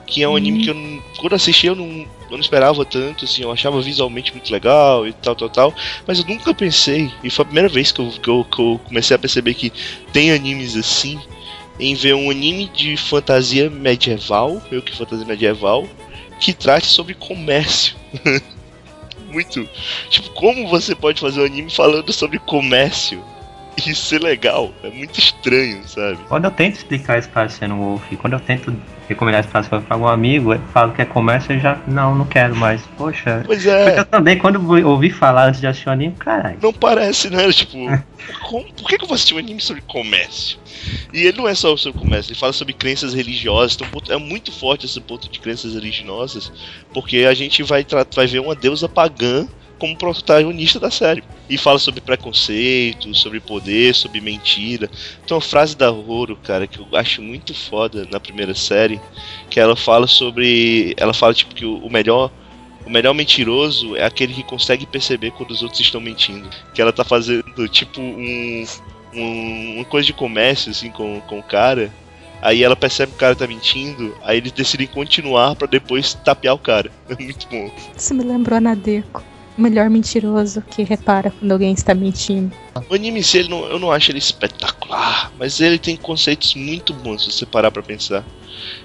[0.07, 3.42] que é um anime que eu quando assisti eu não, eu não esperava tanto, assim,
[3.42, 5.75] eu achava visualmente muito legal e tal, tal, tal,
[6.07, 8.81] mas eu nunca pensei, e foi a primeira vez que eu, que eu, que eu
[8.85, 9.73] comecei a perceber que
[10.12, 11.19] tem animes assim,
[11.79, 15.87] em ver um anime de fantasia medieval, meio que fantasia medieval,
[16.40, 17.97] que trate sobre comércio.
[19.29, 19.69] muito.
[20.09, 23.23] Tipo, como você pode fazer um anime falando sobre comércio?
[23.87, 26.19] E ser legal, é muito estranho, sabe?
[26.29, 28.75] Quando eu tento explicar Spice and Wolf, quando eu tento
[29.07, 32.57] recomendar Wolf pra algum amigo, eu falo que é comércio, eu já, não, não quero
[32.57, 32.83] mais.
[32.97, 36.59] Poxa, Pois porque é, eu também, quando ouvi falar antes de assistir o anime, caralho.
[36.62, 37.53] não parece, né?
[37.53, 37.77] Tipo,
[38.49, 40.59] como- por que, que eu vou assistir um anime sobre comércio?
[41.12, 43.77] E ele não é só sobre comércio, ele fala sobre crenças religiosas.
[43.77, 46.51] Então, é muito forte esse ponto de crenças religiosas,
[46.95, 49.47] porque a gente vai, vai ver uma deusa pagã
[49.79, 51.23] como protagonista da série.
[51.49, 54.91] E fala sobre preconceito, sobre poder, sobre mentira.
[55.25, 59.01] Então a frase da Roro, cara, que eu acho muito foda na primeira série,
[59.49, 60.95] que ela fala sobre.
[60.97, 62.31] Ela fala tipo que o, melhor.
[62.85, 66.49] O melhor mentiroso é aquele que consegue perceber quando os outros estão mentindo.
[66.73, 68.65] Que ela tá fazendo tipo um.
[69.15, 71.93] um- uma coisa de comércio assim com, com o cara.
[72.43, 76.55] Aí ela percebe que o cara tá mentindo, aí eles decidem continuar pra depois tapear
[76.55, 76.91] o cara.
[77.09, 77.71] É muito bom.
[77.97, 79.23] Isso me lembrou a Nadeko.
[79.57, 82.55] O melhor mentiroso que repara quando alguém está mentindo.
[82.90, 86.55] O anime em si, ele não, eu não acho ele espetacular, mas ele tem conceitos
[86.55, 88.25] muito bons se você parar pra pensar.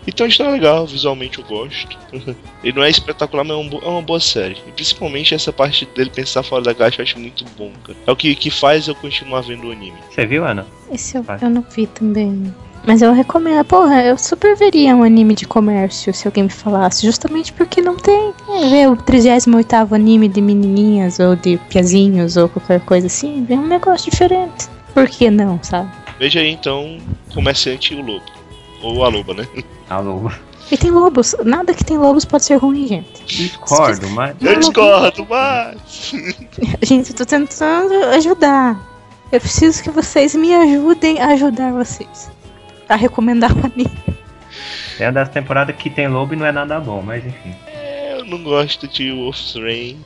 [0.07, 1.97] Então a história é legal, visualmente eu gosto.
[2.63, 4.57] ele não é espetacular, mas é, um é uma boa série.
[4.67, 7.97] E principalmente essa parte dele pensar fora da caixa eu acho muito bom, cara.
[8.05, 9.97] É o que, que faz eu continuar vendo o anime.
[10.09, 10.65] Você viu, Ana?
[10.91, 12.53] Esse eu, eu não vi também.
[12.85, 13.63] Mas eu recomendo.
[13.65, 17.05] Porra, eu super veria um anime de comércio se alguém me falasse.
[17.05, 18.33] Justamente porque não tem.
[18.49, 23.45] É, ver o 38 anime de menininhas ou de piazinhos ou qualquer coisa assim.
[23.45, 24.67] Ver um negócio diferente.
[24.93, 25.89] Por que não, sabe?
[26.19, 26.97] Veja aí então,
[27.33, 28.25] Comerciante e o Lobo.
[28.81, 29.47] Ou a Loba, né?
[29.89, 30.31] Alô.
[30.71, 31.35] E tem lobos.
[31.43, 33.25] Nada que tem lobos pode ser ruim, gente.
[33.25, 34.35] Discordo, mas.
[34.39, 36.13] Eu discordo, mas.
[36.81, 38.79] Gente, eu tô tentando ajudar.
[39.31, 42.31] Eu preciso que vocês me ajudem a ajudar vocês.
[42.91, 43.89] A recomendar o anime.
[44.99, 47.55] É uma das temporadas que tem lobo e não é nada bom, mas enfim.
[47.67, 49.97] É, eu não gosto de Wolf's Rain.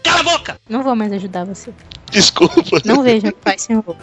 [0.69, 1.73] Não vou mais ajudar você.
[2.11, 2.79] Desculpa.
[2.85, 3.97] Não veja Pai Sem Lobo.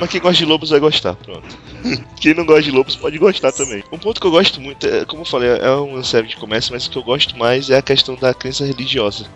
[0.00, 1.56] Mas quem gosta de lobos vai gostar, pronto.
[2.20, 3.84] quem não gosta de lobos pode gostar também.
[3.92, 6.72] Um ponto que eu gosto muito, é, como eu falei, é uma série de comércio,
[6.74, 9.26] mas o que eu gosto mais é a questão da crença religiosa.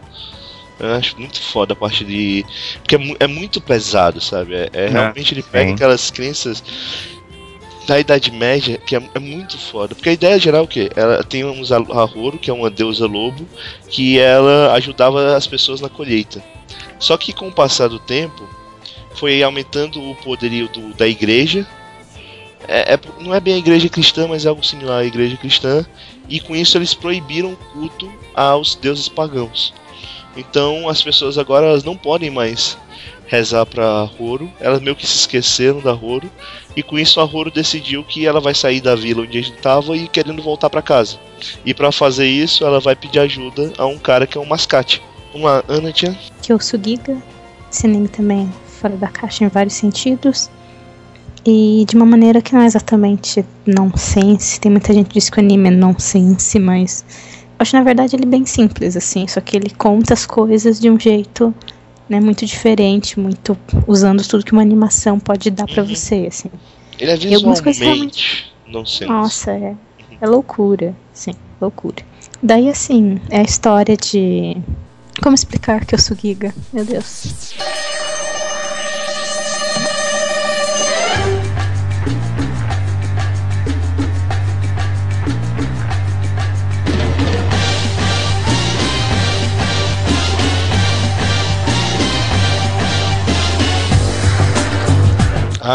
[0.81, 2.45] Eu acho muito foda a parte de.
[2.79, 4.55] Porque é, mu- é muito pesado, sabe?
[4.55, 5.75] É, é realmente ele pega sim.
[5.75, 6.63] aquelas crenças
[7.89, 9.95] da Idade Média, que é, é muito foda.
[9.95, 10.91] Porque a ideia geral é o quê?
[10.95, 13.49] Ela tem a Ahoro, que é uma deusa lobo,
[13.89, 16.45] que ela ajudava as pessoas na colheita.
[16.99, 18.47] Só que com o passar do tempo,
[19.15, 21.67] foi aumentando o poderio do- da igreja.
[22.69, 25.87] É, é- não é bem a igreja cristã, mas é algo similar à igreja cristã.
[26.29, 29.73] E com isso eles proibiram o culto aos deuses pagãos.
[30.37, 32.77] Então as pessoas agora elas não podem mais
[33.29, 34.51] rezar pra Roro.
[34.59, 36.29] Elas meio que se esqueceram da Roro.
[36.75, 39.57] E com isso a Roro decidiu que ela vai sair da vila onde a gente
[39.59, 41.19] tava e querendo voltar pra casa.
[41.65, 45.03] E pra fazer isso, ela vai pedir ajuda a um cara que é um mascate.
[45.35, 46.17] Uma Ana Tia.
[46.43, 47.17] Que o Sugiga,
[47.71, 50.51] esse anime também fora da caixa em vários sentidos.
[51.45, 54.59] E de uma maneira que não é exatamente nonsense.
[54.59, 57.05] Tem muita gente que diz que o anime é nonsense, mas
[57.59, 59.27] acho na verdade ele bem simples, assim.
[59.29, 61.55] Só que ele conta as coisas de um jeito
[62.09, 65.89] né, muito diferente, muito usando tudo que uma animação pode dar pra Uhum.
[65.95, 66.51] você, assim.
[66.99, 69.07] Ele é E algumas coisas visualmente nonsense.
[69.13, 69.75] Nossa, é,
[70.21, 72.05] é loucura, sim, loucura.
[72.43, 74.57] Daí assim, é a história de
[75.23, 76.55] como explicar que eu sou Giga?
[76.73, 77.55] Meu Deus.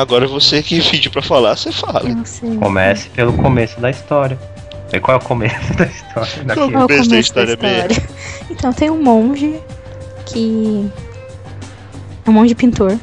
[0.02, 2.04] Agora você que pediu pra falar, você fala.
[2.60, 4.40] Comece pelo começo da história.
[4.92, 6.72] E qual é o começo da história Qual daquilo?
[6.72, 8.04] Qual é o Começo da história mesmo.
[8.50, 9.60] Então, tem um monge
[10.26, 10.90] que.
[12.26, 12.98] É um monge pintor.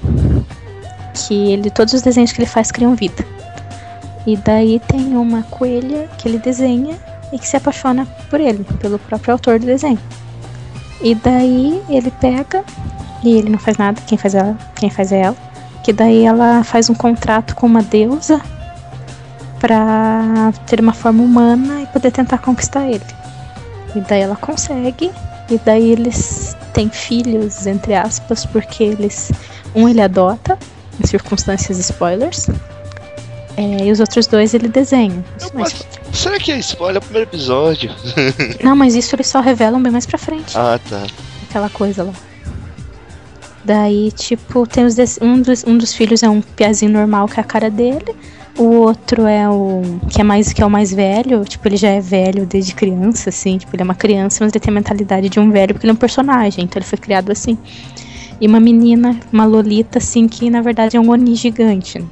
[1.15, 1.71] Que ele.
[1.71, 3.25] Todos os desenhos que ele faz criam vida.
[4.27, 6.97] E daí tem uma coelha que ele desenha
[7.33, 9.99] e que se apaixona por ele, pelo próprio autor do desenho.
[11.03, 12.63] E daí ele pega
[13.23, 15.50] e ele não faz nada, quem faz ela, quem faz é ela.
[15.83, 18.41] Que daí ela faz um contrato com uma deusa
[19.59, 23.05] pra ter uma forma humana e poder tentar conquistar ele.
[23.95, 25.11] E daí ela consegue.
[25.51, 29.33] E daí eles têm filhos, entre aspas, porque eles.
[29.75, 30.59] Um ele adota,
[31.03, 32.49] em circunstâncias spoilers.
[33.57, 35.25] é, e os outros dois ele desenha.
[35.55, 35.75] Mas-
[36.13, 37.91] Será que é spoiler o primeiro episódio?
[38.63, 40.57] não, mas isso eles só revelam bem mais pra frente.
[40.57, 41.03] Ah, tá.
[41.49, 42.13] Aquela coisa lá.
[43.65, 47.39] Daí, tipo, tem os des- um, dos, um dos filhos é um piazinho normal, que
[47.39, 48.15] é a cara dele.
[48.59, 49.83] O outro é o.
[50.09, 51.45] que é mais que é o mais velho.
[51.45, 53.59] Tipo, ele já é velho desde criança, assim.
[53.59, 55.93] Tipo, ele é uma criança, mas ele tem a mentalidade de um velho, porque ele
[55.93, 57.57] é um personagem, então ele foi criado assim.
[58.41, 62.03] E uma menina, uma Lolita, assim, que na verdade é um Oni gigante.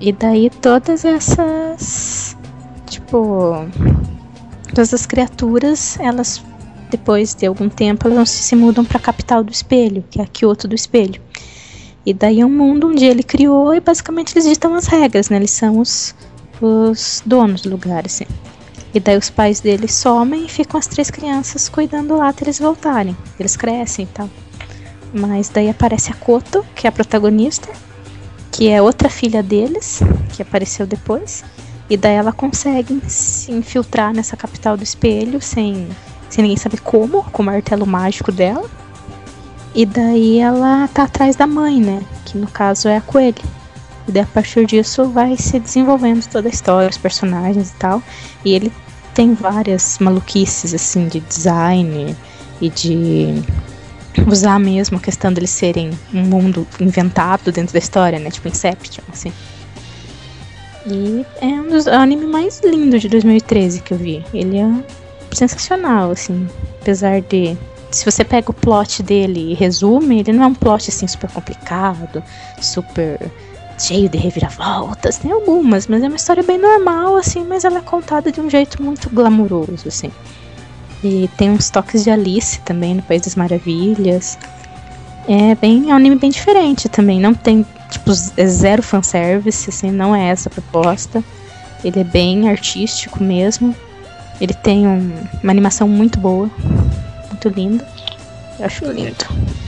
[0.00, 2.36] E daí todas essas.
[2.86, 3.66] Tipo.
[4.74, 6.42] Todas as criaturas, elas
[6.92, 10.26] depois de algum tempo, elas se, mudam para a capital do espelho, que é a
[10.26, 11.20] Kyoto do espelho.
[12.04, 15.36] E daí é um mundo onde ele criou e basicamente eles ditam as regras, né?
[15.36, 16.14] Eles são os,
[16.60, 18.26] os donos do lugar, assim.
[18.92, 22.58] E daí os pais deles somem e ficam as três crianças cuidando lá até eles
[22.58, 23.16] voltarem.
[23.40, 24.28] Eles crescem e tal.
[25.14, 27.68] Mas daí aparece a Koto, que é a protagonista,
[28.50, 30.00] que é outra filha deles,
[30.34, 31.42] que apareceu depois.
[31.88, 35.88] E daí ela consegue se infiltrar nessa capital do espelho sem
[36.32, 38.68] sem ninguém saber como, com o martelo mágico dela.
[39.74, 42.02] E daí ela tá atrás da mãe, né?
[42.24, 43.42] Que no caso é a coelha.
[44.08, 48.02] E daí a partir disso vai se desenvolvendo toda a história, os personagens e tal.
[48.44, 48.72] E ele
[49.12, 52.16] tem várias maluquices, assim, de design
[52.62, 53.42] e de
[54.26, 58.30] usar mesmo a questão deles serem um mundo inventado dentro da história, né?
[58.30, 59.32] Tipo Inception, assim.
[60.86, 64.24] E é um dos é o anime mais lindo de 2013 que eu vi.
[64.32, 64.66] Ele é
[65.36, 66.48] sensacional, assim.
[66.80, 67.56] Apesar de.
[67.90, 71.30] Se você pega o plot dele e resume, ele não é um plot assim super
[71.30, 72.22] complicado,
[72.60, 73.30] super
[73.78, 75.18] cheio de reviravoltas.
[75.18, 78.48] Tem algumas, mas é uma história bem normal, assim, mas ela é contada de um
[78.48, 80.10] jeito muito glamuroso, assim.
[81.04, 84.38] E tem uns toques de Alice também no País das Maravilhas.
[85.28, 85.90] É bem.
[85.90, 87.20] É um anime bem diferente também.
[87.20, 91.22] Não tem, tipo, é zero fanservice, assim, não é essa a proposta.
[91.84, 93.74] Ele é bem artístico mesmo.
[94.42, 96.50] Ele tem um- uma animação muito boa,
[97.30, 97.88] muito linda.
[98.58, 99.14] Eu acho lindo.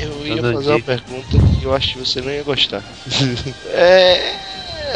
[0.00, 2.82] Eu ia fazer uma pergunta que eu acho que você não ia gostar.
[3.70, 4.34] é.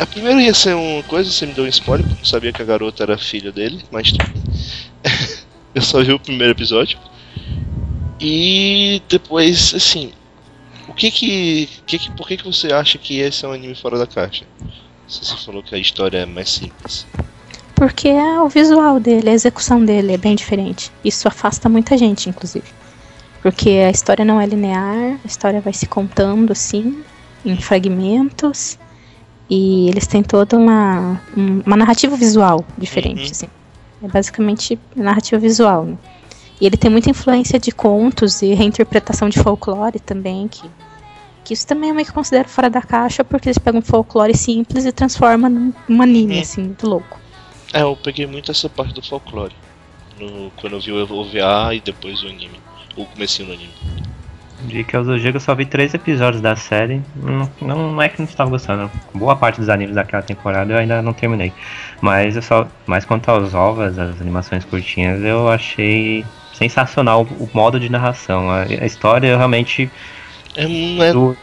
[0.01, 2.53] A primeira ia ser uma coisa, você me deu um spoiler, porque eu não sabia
[2.53, 4.13] que a garota era filha dele, mas
[5.75, 6.99] eu só vi o primeiro episódio.
[8.21, 10.11] E depois, assim,
[10.89, 13.77] o que que, que, que por que que você acha que esse é um anime
[13.77, 14.45] fora da caixa?
[15.07, 17.07] Se você falou que a história é mais simples.
[17.79, 20.91] Porque é o visual dele, a execução dele é bem diferente.
[21.05, 22.67] Isso afasta muita gente, inclusive.
[23.43, 27.05] Porque a história não é linear, a história vai se contando assim,
[27.45, 28.77] em fragmentos.
[29.49, 33.31] E eles têm toda uma, um- uma narrativa visual diferente, Uhum.
[33.31, 33.47] assim.
[34.03, 35.97] É basicamente narrativa visual, né?
[36.61, 40.69] E ele tem muita influência de contos e reinterpretação de folclore também, que,
[41.45, 44.37] que isso também eu meio que considero fora da caixa, porque eles pegam um folclore
[44.37, 46.41] simples e transformam num, num anime, Uhum.
[46.41, 47.19] assim, muito louco.
[47.73, 49.55] É, eu peguei muito essa parte do folclore.
[50.19, 52.61] no, quando eu vi o OVA e depois o anime.
[52.97, 53.73] O comecinho do anime.
[54.67, 57.01] De que eu eu só vi três episódios da série.
[57.15, 58.91] Não, não, não é que não estava gostando.
[59.15, 61.53] Boa parte dos animes daquela temporada eu ainda não terminei.
[62.01, 62.67] Mas eu só.
[62.85, 68.51] Mas quanto aos ovas, as animações curtinhas, eu achei sensacional o modo de narração.
[68.51, 69.89] A, a história realmente.
[70.57, 71.37] É, não é, do-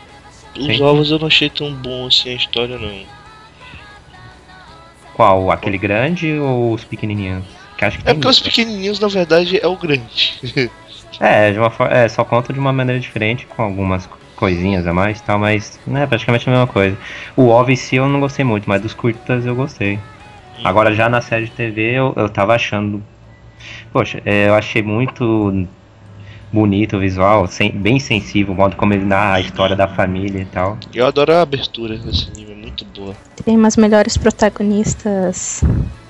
[0.59, 3.03] os ovos eu não achei tão bom assim a história não.
[5.15, 5.49] Qual?
[5.51, 7.45] Aquele grande ou os pequenininhos?
[7.77, 10.33] Que acho que É tem porque os pequenininhos na verdade é o grande.
[11.19, 14.93] É, de uma é, só conta de uma maneira diferente, com algumas co- coisinhas a
[14.93, 16.97] mais e tal, mas né, é praticamente a mesma coisa.
[17.37, 19.97] O OV em si eu não gostei muito, mas dos curtas eu gostei.
[20.63, 23.01] Agora já na série de TV eu, eu tava achando.
[23.93, 25.23] Poxa, é, eu achei muito
[26.51, 30.41] bonito o visual, sen- bem sensível, o modo como ele narra a história da família
[30.41, 30.77] e tal.
[30.93, 32.54] Eu adoro a abertura desse anime, muito
[32.95, 33.15] boa.
[33.43, 35.63] Tem umas melhores protagonistas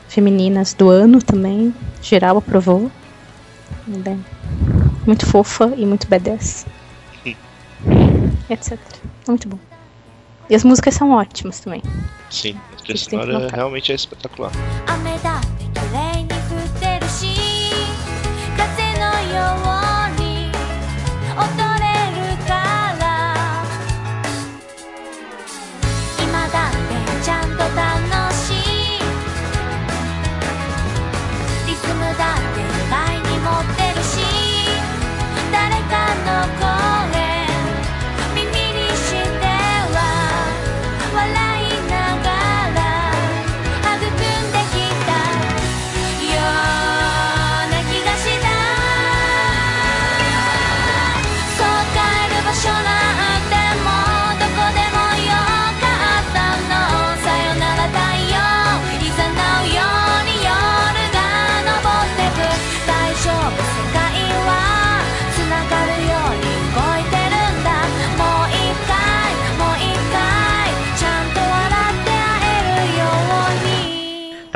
[0.08, 1.74] femininas do ano também.
[2.02, 2.92] Geral aprovou.
[3.88, 4.24] Bem,
[5.06, 6.66] muito fofa e muito badass.
[8.50, 8.78] Etc.
[9.28, 9.60] Muito bom.
[10.50, 11.82] E as músicas são ótimas também.
[12.30, 14.52] Sim, a trilha Isso tem que sonora realmente é espetacular.
[21.38, 21.65] 雨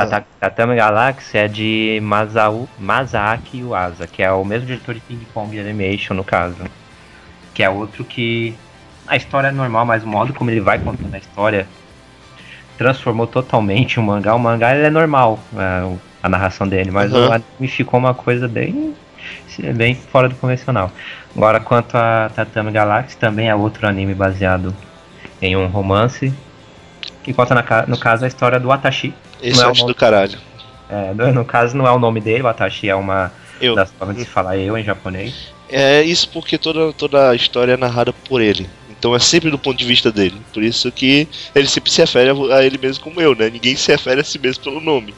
[0.08, 5.26] Tata- Tatami Galaxy é de Masao, Masaaki Yuasa, que é o mesmo diretor de Ping
[5.34, 6.56] Pong Animation, no caso.
[7.54, 8.56] Que é outro que.
[9.08, 11.68] A história é normal, mas o modo como ele vai contando a história
[12.78, 14.34] transformou totalmente o mangá.
[14.36, 17.28] O mangá ele é normal, é, o- a narração dele, mas Uhum.
[17.28, 18.96] o anime ficou uma coisa bem,
[19.76, 20.90] bem fora do convencional.
[21.36, 24.74] Agora, quanto a Tatami Galaxy, também é outro anime baseado
[25.42, 26.34] em um romance.
[27.24, 29.88] Que conta, na no caso, a história do Atashi, Esse Não é eu o nome-
[29.92, 30.38] do caralho.
[30.90, 33.76] é, no, caso não é o nome dele, o Atashi é uma Eu.
[33.76, 35.54] das formas de se falar eu em japonês.
[35.70, 38.68] É isso porque toda, toda a história é narrada por ele.
[38.90, 40.42] Então é sempre do ponto de vista dele.
[40.54, 43.50] Por isso que ele sempre se refere a ele mesmo como eu, né?
[43.50, 45.14] Ninguém se refere a si mesmo pelo nome.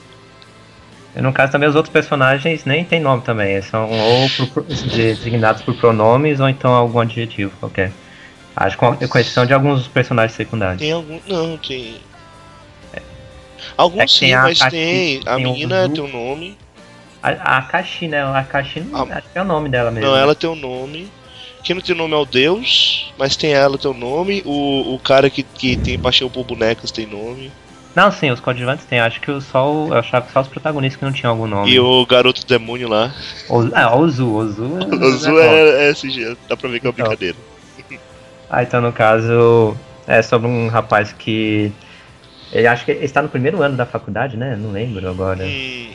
[1.15, 4.63] E no caso também os outros personagens nem tem nome também, eles são ou por-
[4.63, 7.91] designados por pronomes ou então algum adjetivo qualquer.
[8.55, 10.79] Acho com com exceção de alguns personagens secundários.
[10.81, 11.19] Tem algum.
[11.27, 11.95] Não, tem.
[13.81, 15.21] Alguns É sim, tem a mas Tati, tem.
[15.25, 16.57] A tem o menina tem um nome.
[17.23, 18.21] A, a Akashi, né?
[18.21, 19.17] A Akashi, não- Ah.
[19.17, 20.07] acho que é o nome dela mesmo.
[20.09, 20.21] Não, né?
[20.21, 21.09] ela tem um nome.
[21.63, 24.41] Quem não tem nome é o Deus, mas tem ela tem um nome.
[24.45, 27.51] O, o cara que, que tem paixão por bonecas tem nome.
[27.95, 28.99] Não, sim, os coadjuvantes tem.
[28.99, 31.45] Acho que o- só o, eu achava que só os protagonistas que não tinham algum
[31.47, 31.69] nome.
[31.71, 33.13] E o garoto demônio lá.
[33.49, 34.63] O, ah, o Zu, o Zu.
[35.01, 37.05] O Zu é, é esse jeito, dá pra ver que é uma Então.
[37.07, 37.37] brincadeira.
[38.49, 39.75] Ah, então no caso
[40.07, 41.71] é sobre um rapaz que.
[42.51, 44.57] Ele acho que ele está no primeiro ano da faculdade, né?
[44.59, 45.43] Não lembro agora.
[45.43, 45.91] Hum,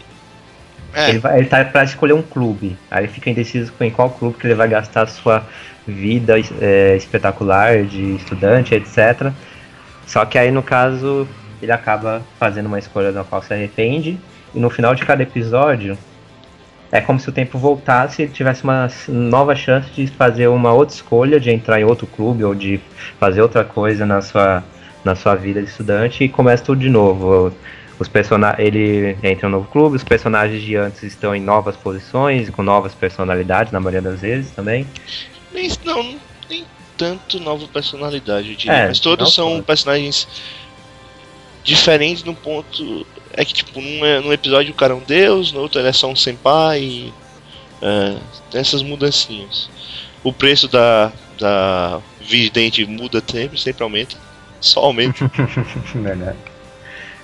[0.95, 2.77] é, Ele, vai, ele tá pra escolher um clube.
[2.91, 5.45] Aí ele fica indeciso com em qual clube que ele vai gastar a sua
[5.87, 9.31] vida é, espetacular de estudante, etc.
[10.07, 11.29] Só que aí no caso
[11.61, 14.19] ele acaba fazendo uma escolha da qual se arrepende.
[14.55, 15.99] E no final de cada episódio
[16.91, 20.73] é como se o tempo voltasse e ele tivesse uma nova chance de fazer uma
[20.73, 22.81] outra escolha, de entrar em outro clube ou de
[23.19, 24.63] fazer outra coisa na sua,
[25.07, 27.55] na sua vida de estudante e começa tudo de novo.
[27.99, 28.11] Os
[28.59, 32.63] ele entra em um novo clube, os personagens de antes estão em novas posições, com
[32.63, 34.87] novas personalidades, na maioria das vezes também.
[35.55, 36.17] nem, não,
[36.51, 36.67] nem
[36.99, 38.73] tanto nova personalidade, eu diria.
[38.75, 39.63] É, mas todos são pode.
[39.63, 40.29] personagens
[41.65, 43.07] diferentes no ponto.
[43.33, 45.89] É que, tipo, num, é- num episódio o cara é um deus, no outro ele
[45.89, 46.83] é só um senpai.
[46.83, 47.15] E,
[47.81, 48.17] é,
[48.51, 49.71] tem essas mudancinhas.
[50.23, 54.26] O preço da, da vidente muda sempre, sempre aumenta.
[54.61, 55.31] Só aumenta.
[55.95, 56.37] Verdade.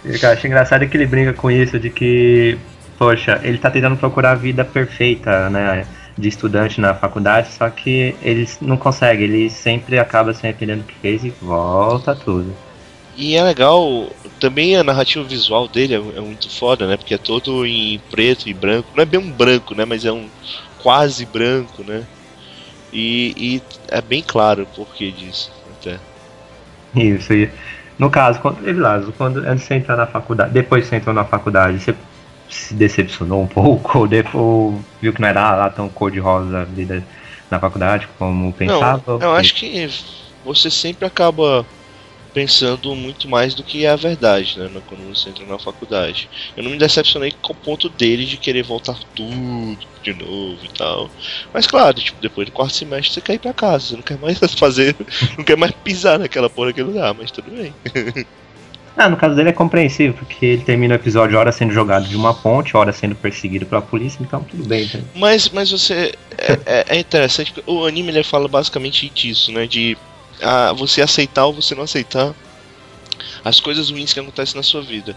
[0.05, 2.59] O que eu acho engraçado é que ele brinca com isso de que,
[2.99, 5.87] poxa, ele tá tentando procurar a vida perfeita, né?
[6.19, 10.87] De estudante na faculdade, só que ele não consegue, ele sempre acaba se arrependendo do
[10.87, 12.55] que fez e volta tudo.
[13.17, 16.97] E é legal, também a narrativa visual dele é, é muito foda, né?
[16.97, 18.89] Porque é todo em preto e branco.
[18.95, 19.85] Não é bem um branco, né?
[19.85, 20.29] Mas é um
[20.83, 22.05] quase branco, né?
[22.93, 25.51] E, e é bem claro o porquê disso.
[26.95, 27.51] Isso, e
[27.99, 31.25] no caso, quando, Evilásio, quando antes você entrar na faculdade, depois que você entrou na
[31.25, 31.95] faculdade, você
[32.49, 37.03] se decepcionou um pouco, ou depois viu que não era lá tão cor-de-rosa a vida
[37.51, 39.03] na faculdade como pensava?
[39.07, 39.89] Não, eu acho que
[40.45, 41.65] você sempre acaba
[42.33, 44.71] pensando muito mais do que é a verdade, né?
[44.87, 46.29] Quando você entra na faculdade.
[46.57, 50.69] Eu não me decepcionei com o ponto dele de querer voltar tudo de novo e
[50.71, 51.11] tal.
[51.53, 54.19] Mas claro, tipo, depois do quarto semestre você quer ir pra casa, você não quer
[54.19, 54.97] mais fazer,
[55.37, 57.75] não quer mais pisar naquela porra daquele lugar, mas tudo bem.
[58.95, 62.15] Ah, no caso dele é compreensível, porque ele termina o episódio hora sendo jogado de
[62.15, 64.85] uma ponte, hora sendo perseguido pela polícia, então tudo bem.
[64.85, 65.01] Então.
[65.15, 66.15] Mas, mas você.
[66.37, 69.67] É, é- é interessante, o anime ele fala basicamente disso, né?
[69.67, 69.97] De
[70.43, 72.35] ah, você aceitar ou você não aceitar
[73.45, 75.17] as coisas ruins que acontecem na sua vida.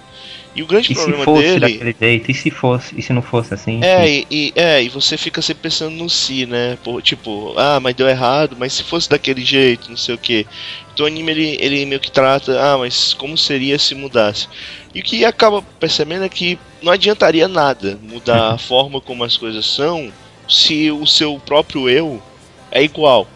[0.55, 1.59] E o grande E se problema fosse dele.
[1.59, 2.31] daquele jeito?
[2.31, 2.97] E se fosse?
[2.97, 3.81] E se não fosse assim?
[3.81, 6.77] É e, e- é, e você fica sempre pensando no si, né?
[6.83, 10.47] Pô, tipo, ah, mas deu errado, mas se fosse daquele jeito, não sei o que.
[10.93, 14.47] Então o anime ele, ele meio que trata, ah, mas como seria se mudasse?
[14.93, 19.37] E o que acaba percebendo é que não adiantaria nada mudar a forma como as
[19.37, 20.13] coisas são
[20.47, 22.23] se o seu próprio eu
[22.71, 23.29] é igual.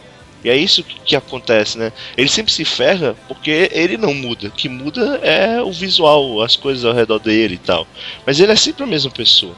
[0.43, 1.91] E é isso que, acontece, né?
[2.17, 4.47] Ele sempre se ferra porque ele não muda.
[4.47, 7.85] O que muda é o visual, as coisas ao redor dele e tal.
[8.25, 9.55] Mas ele é sempre a mesma pessoa.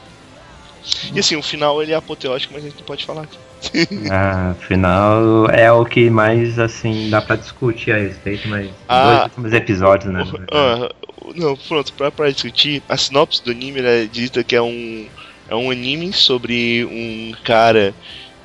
[1.14, 3.38] E assim, o final ele é apoteótico, mas a gente não pode falar aqui.
[4.10, 9.22] Ah, afinal, é o que mais, assim, dá pra discutir a respeito, mas Ah, dois
[9.24, 10.24] últimos episódios, né?
[10.52, 10.90] Ah,
[11.36, 15.06] não, pronto, pra, pra discutir, a sinopse do anime é dita que é um,
[15.48, 17.94] é um anime sobre um cara,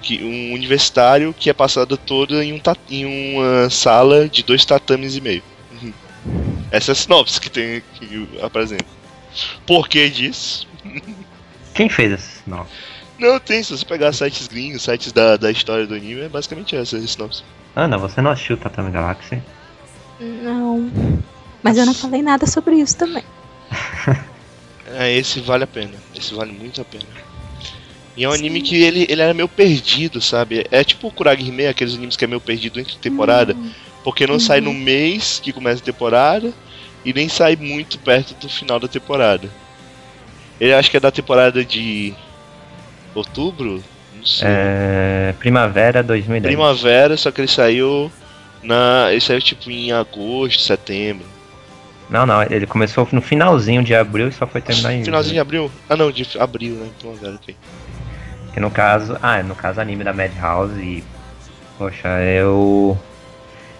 [0.07, 3.05] que, um universitário que é passado toda em, um, ta- em
[3.35, 5.43] uma sala de dois tatames e meio.
[5.81, 5.91] Uhum.
[6.71, 8.85] Essa é a sinopse que tem que apresenta.
[9.65, 10.65] Por que disso?
[11.75, 12.65] Quem fez esse sinal?
[13.19, 16.75] Não, tem, se você pegar sites gringos, sites da, da história do anime, é basicamente
[16.75, 17.43] essa a sinopse.
[17.75, 19.41] Ana, você não assistiu Tatami Galaxy?
[20.19, 20.89] Não.
[21.61, 23.23] Mas eu não falei nada sobre isso também.
[24.89, 25.91] É, esse vale a pena.
[26.15, 27.03] Esse vale muito a pena.
[28.17, 30.65] E é um anime que ele, ele era meio perdido, sabe?
[30.71, 33.55] É tipo o Kuragime, aqueles animes que é meio perdido entre temporada.
[34.03, 36.51] Porque não sai no mês que começa a temporada
[37.05, 39.47] e nem sai muito perto do final da temporada.
[40.59, 42.13] Ele acho que é da temporada de
[43.13, 43.83] outubro?
[44.15, 44.47] Não sei.
[44.49, 46.51] É, Primavera 2010.
[46.51, 48.11] Primavera, só que ele saiu
[48.63, 49.09] na.
[49.11, 51.25] Ele saiu tipo em agosto, setembro.
[52.09, 55.03] Não, não, ele começou no finalzinho de abril e só foi terminar em.
[55.03, 55.71] Finalzinho de abril?
[55.87, 56.89] Ah não, de abril, né?
[56.97, 57.55] Primavera, ok.
[58.57, 59.15] Que no caso.
[59.21, 61.03] Ah, no caso anime da Madhouse e.
[61.77, 62.97] Poxa, eu.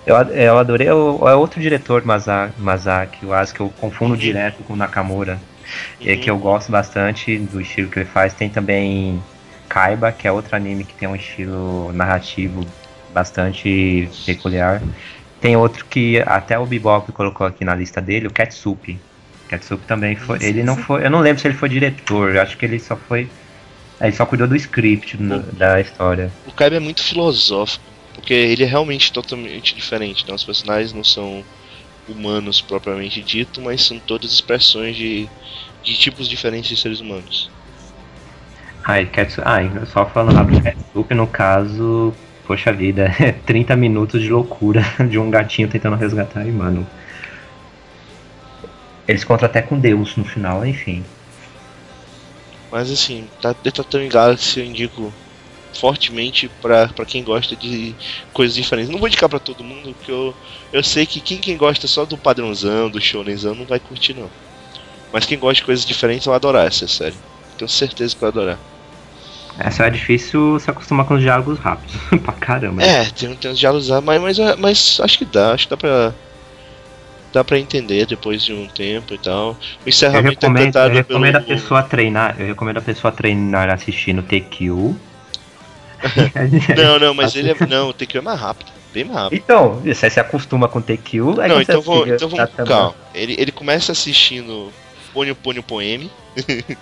[0.06, 0.88] Eu, eu adorei.
[0.92, 5.40] o- É outro diretor, Masa- Masaki, eu acho que eu confundo direto com Nakamura.
[6.00, 8.36] É que eu gosto bastante do estilo que ele faz.
[8.36, 9.20] Tem também
[9.68, 12.64] Kaiba, que é outro anime que tem um estilo narrativo
[13.16, 14.80] bastante peculiar.
[15.42, 18.96] Tem outro que até o Bebop colocou aqui na lista dele, o Katsup.
[19.50, 20.38] Katsup também foi.
[20.44, 21.04] Ele não foi.
[21.04, 23.28] Eu não lembro se ele foi diretor, eu acho que ele só foi.
[24.00, 26.32] Ele só cuidou do script no- da história.
[26.46, 27.84] O Kaiba é muito filosófico,
[28.14, 30.26] porque ele é realmente totalmente diferente.
[30.28, 30.34] Né?
[30.34, 31.44] Os personagens não são
[32.08, 35.28] humanos propriamente dito, mas são todas expressões de,
[35.84, 37.50] de tipos diferentes de seres humanos.
[38.84, 39.42] Ah, Katsu...
[39.44, 42.14] ah, só falando rápido, Katsup no caso,
[42.46, 43.12] poxa vida,
[43.46, 46.88] 30 minutos de loucura de um gatinho tentando resgatar e, mano.
[49.08, 51.04] Eles contam até com Deus no final, enfim.
[52.72, 55.14] Mas assim, tá, Detatami Galaxy eu indico
[55.78, 57.96] fortemente pra, pra quem gosta de
[58.34, 58.92] coisas diferentes.
[58.92, 60.36] Não vou indicar pra todo mundo, porque eu,
[60.74, 64.30] eu sei que quem, quem gosta só do padrãozão, do shonenzão, não vai curtir não.
[65.14, 67.16] Mas quem gosta de coisas diferentes vai adorar essa série.
[67.58, 68.60] Tenho certeza que vai adorar.
[69.72, 71.96] Só é difícil se acostumar com os diálogos rápidos.
[72.22, 72.84] pra caramba.
[72.84, 75.78] É, tem, tem uns diálogos lá, mas, mas, mas acho que dá, acho que dá
[75.78, 76.14] pra.
[77.34, 79.52] Dá pra entender depois de um tempo e tal.
[79.52, 81.60] O Eu encerramento é recomendo, eu recomendo a pelo.
[81.60, 82.36] pessoa treinar.
[82.40, 84.70] Eu recomendo a pessoa treinar assistindo TQ.
[86.78, 87.56] Não, não, mas ele é.
[87.68, 88.72] Não, o TQ é mais rápido.
[88.94, 89.38] Bem mais rápido.
[89.40, 92.96] Então, você se acostuma com TQ, aí não, então, vou, então vamos com Tatami- calma.
[93.16, 94.72] Ele, ele começa assistindo
[95.14, 96.10] Ponyo Ponyo Poeme.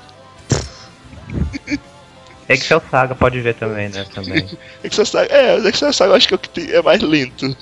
[2.47, 4.05] Excel Saga pode ver também, né?
[4.13, 4.47] Também.
[4.83, 7.01] Exo Saga, é, o Exo Saga eu acho que é o que tem- é mais
[7.01, 7.55] lento.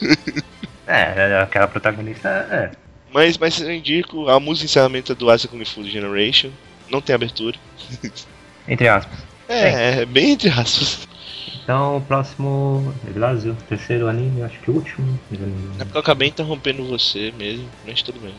[0.88, 2.72] É, aquela protagonista é.
[3.12, 6.50] Mas, mas eu indico a música de encerramento é do Asa Kung Fu Generation.
[6.90, 7.58] Não tem abertura.
[8.68, 9.18] Entre aspas.
[9.48, 11.08] É, é bem entre aspas.
[11.64, 12.94] Então, o próximo.
[13.14, 15.20] Brasil, terceiro anime, acho que o último.
[15.80, 18.34] É porque eu acabei interrompendo você mesmo, mas tudo bem.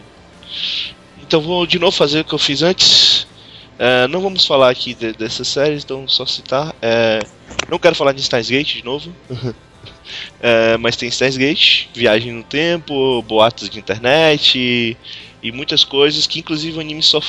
[1.23, 3.27] Então vou de novo fazer o que eu fiz antes.
[3.79, 6.75] É, não vamos falar aqui de- dessas séries, então só citar.
[6.81, 7.21] É,
[7.71, 9.15] não quero falar de Steins Gate de novo.
[10.41, 14.97] É, mas tem Steins Gate, Viagem no Tempo, boatos de internet e,
[15.43, 17.21] e muitas coisas que inclusive o anime só.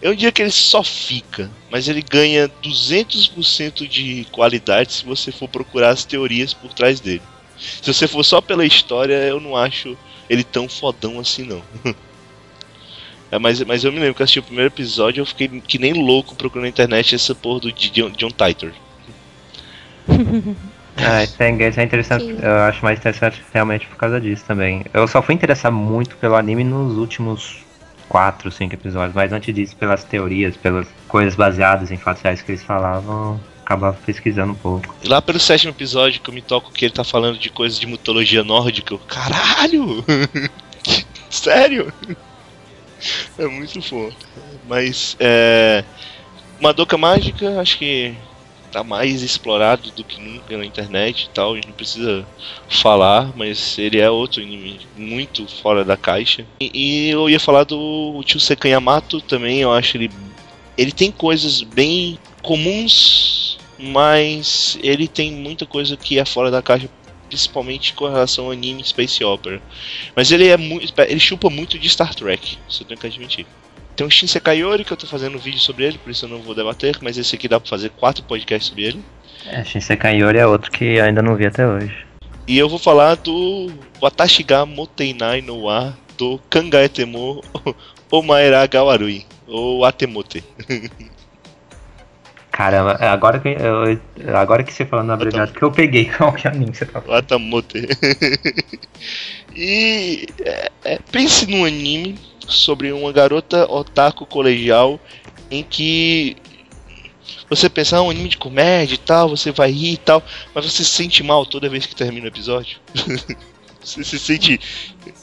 [0.00, 5.48] Eu diria que ele só fica, mas ele ganha 200% de qualidade se você for
[5.48, 7.22] procurar as teorias por trás dele.
[7.56, 9.96] Se você for só pela história, eu não acho
[10.28, 11.62] ele tão fodão assim não.
[13.32, 15.78] É, mas, mas eu me lembro que eu assisti o primeiro episódio eu fiquei que
[15.78, 18.72] nem louco procurando na internet essa porra do John, John Titor.
[21.04, 22.38] Ah, Steins é interessante, Sim.
[22.42, 24.84] eu acho mais interessante realmente por causa disso também.
[24.92, 27.64] Eu só fui interessar muito pelo anime nos últimos
[28.08, 32.50] 4, 5 episódios, mas antes disso, pelas teorias, pelas coisas baseadas em fatos reais que
[32.50, 34.94] eles falavam, acabava pesquisando um pouco.
[35.02, 37.78] E lá pelo sétimo episódio que eu me toco que ele tá falando de coisas
[37.78, 40.04] de mitologia nórdica, eu, caralho!
[41.30, 41.92] Sério?
[43.38, 44.14] É muito foda.
[44.68, 45.84] Mas é.
[46.60, 48.14] Madoka Mágica, acho que
[48.70, 52.26] tá mais explorado do que nunca na internet e tal, a gente não precisa
[52.68, 56.46] falar, mas ele é outro anime muito fora da caixa.
[56.60, 60.10] E, e eu ia falar do Tio Sekan Yamato também, eu acho ele.
[60.78, 66.88] Ele tem coisas bem comuns, mas ele tem muita coisa que é fora da caixa,
[67.28, 69.60] principalmente com relação ao anime Space Opera.
[70.14, 70.92] Mas ele é muito.
[71.02, 73.46] Ele chupa muito de Star Trek, isso eu tenho que admitir.
[74.00, 76.28] Tem o Shinsekai Yori, que eu tô fazendo um vídeo sobre ele, por isso eu
[76.30, 79.04] não vou debater, mas esse aqui dá pra fazer quatro podcasts sobre ele.
[79.44, 81.94] É, Shinsekai Yori é outro que eu ainda não vi até hoje.
[82.48, 83.70] E eu vou falar do
[84.00, 87.42] Watashiga Moteinai no Wa do Kangaetemo
[88.10, 90.42] Omaera Gawarui, ou Atemote.
[92.50, 94.00] Caramba, é agora que, eu,
[94.34, 96.78] agora que você falando na verdade que eu peguei qual que é o anime que
[96.78, 97.20] você tá falando.
[97.20, 97.86] Watamote.
[99.54, 102.18] e é, é, pense num anime
[102.50, 105.00] sobre uma garota otaku colegial
[105.50, 106.36] em que
[107.48, 110.22] você pensa, ah, um anime de comédia e tal, você vai rir e tal,
[110.54, 112.78] mas você se sente mal toda vez que termina o episódio.
[113.82, 114.60] você se sente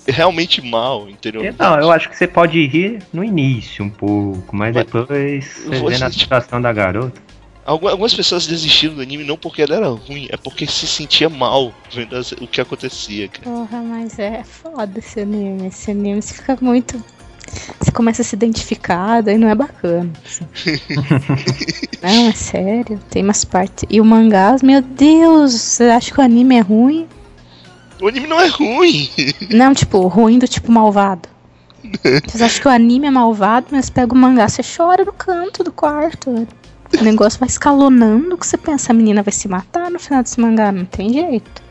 [0.07, 1.53] realmente mal, entendeu?
[1.57, 5.69] Não, eu acho que você pode rir no início um pouco, mas Mas depois você
[5.89, 7.21] vê na situação da garota.
[7.65, 11.27] Algu- Algumas pessoas desistiram do anime não porque ela era ruim, é porque se sentia
[11.29, 13.43] mal vendo o que acontecia, cara.
[13.43, 15.67] Porra, mas é foda esse anime.
[15.67, 17.03] Esse anime fica muito.
[17.79, 20.09] Você começa a se identificar, daí não é bacana.
[20.25, 20.45] assim.
[22.01, 22.99] não, é sério.
[23.09, 23.85] Tem umas partes.
[23.89, 27.07] E o mangás, meu Deus, você acha que o anime é ruim?
[28.01, 29.09] O anime não é ruim!
[29.49, 31.27] Não, tipo, ruim do tipo malvado.
[32.03, 35.63] Vocês acham que o anime é malvado, mas pega o mangá, você chora no canto
[35.63, 36.29] do quarto.
[36.29, 40.39] O negócio vai escalonando que você pensa, a menina vai se matar no final desse
[40.39, 41.66] mangá, não tem jeito.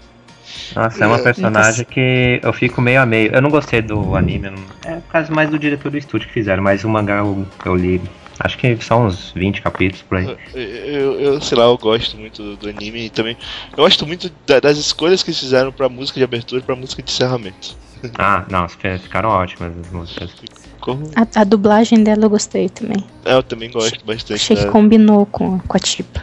[0.74, 3.32] Nossa, é uma É, personagem que eu fico meio a meio.
[3.34, 6.34] Eu não gostei do anime, não- é por causa mais do diretor do estúdio que
[6.34, 8.00] fizeram, mas o mangá eu, eu li.
[8.40, 10.36] Acho que são uns 20 capítulos por aí.
[10.54, 13.34] Eu, eu, eu, sei lá, eu gosto muito do, do anime e também.
[13.76, 17.02] Eu gosto muito da- das escolhas que fizeram pra música de abertura e pra música
[17.02, 17.74] de encerramento.
[18.18, 20.30] Ah, não, fi- ficaram ótimas as músicas.
[21.16, 23.02] A, a dublagem dela eu gostei também.
[23.24, 24.34] É, eu também gosto bastante.
[24.34, 26.22] Achei que combinou com, com a Tipa.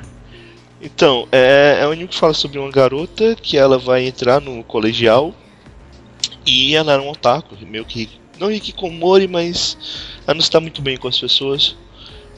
[0.83, 4.61] Então, é, é um anime que fala sobre uma garota que ela vai entrar no
[4.65, 5.33] colegial
[6.45, 8.09] e ela era um otaku, meio que.
[8.37, 9.77] Não hikikomori, mas
[10.27, 11.77] ela não está muito bem com as pessoas.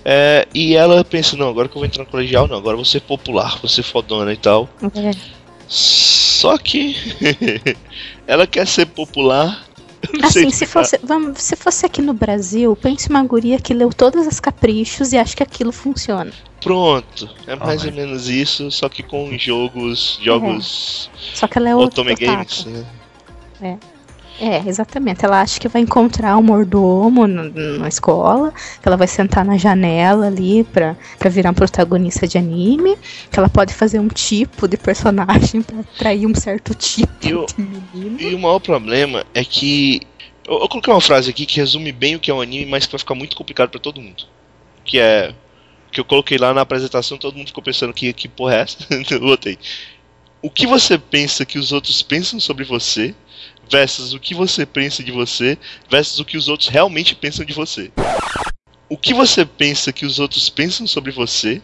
[0.03, 2.77] É, e ela pensa, não, agora que eu vou entrar no colegial, não, agora eu
[2.77, 4.69] vou ser popular, vou ser fodona e tal.
[4.93, 5.11] É.
[5.67, 6.95] Só que
[8.27, 9.65] ela quer ser popular.
[10.23, 14.27] Assim, se fosse, vamos, se fosse aqui no Brasil, pense uma guria que leu todas
[14.27, 16.31] as caprichos e acha que aquilo funciona.
[16.61, 21.75] Pronto, é mais ou menos isso, só que com jogos, jogos Só que ela é
[21.75, 22.15] outro Otome.
[22.15, 22.65] Games.
[22.65, 22.85] Né?
[23.61, 23.77] É,
[24.67, 25.23] exatamente.
[25.23, 30.27] Ela acha que vai encontrar um mordomo na escola, que ela vai sentar na janela
[30.27, 32.97] ali pra, pra virar um protagonista de anime,
[33.31, 37.45] que ela pode fazer um tipo de personagem pra atrair um certo tipo E o-
[37.45, 38.21] de menino.
[38.21, 40.01] E o maior problema é que.
[40.47, 42.85] Eu, eu coloquei uma frase aqui que resume bem o que é um anime, mas
[42.85, 44.25] que vai ficar muito complicado pra todo mundo.
[44.83, 45.33] Que é.
[45.91, 48.77] Que eu coloquei lá na apresentação, todo mundo ficou pensando que, que porra é essa?
[49.11, 49.57] eu botei.
[50.41, 53.15] O que você pensa que os outros pensam sobre você,
[53.69, 55.57] versus o que você pensa de você,
[55.89, 57.91] versus o que os outros realmente pensam de você.
[58.87, 61.61] O que você pensa que os outros pensam sobre você,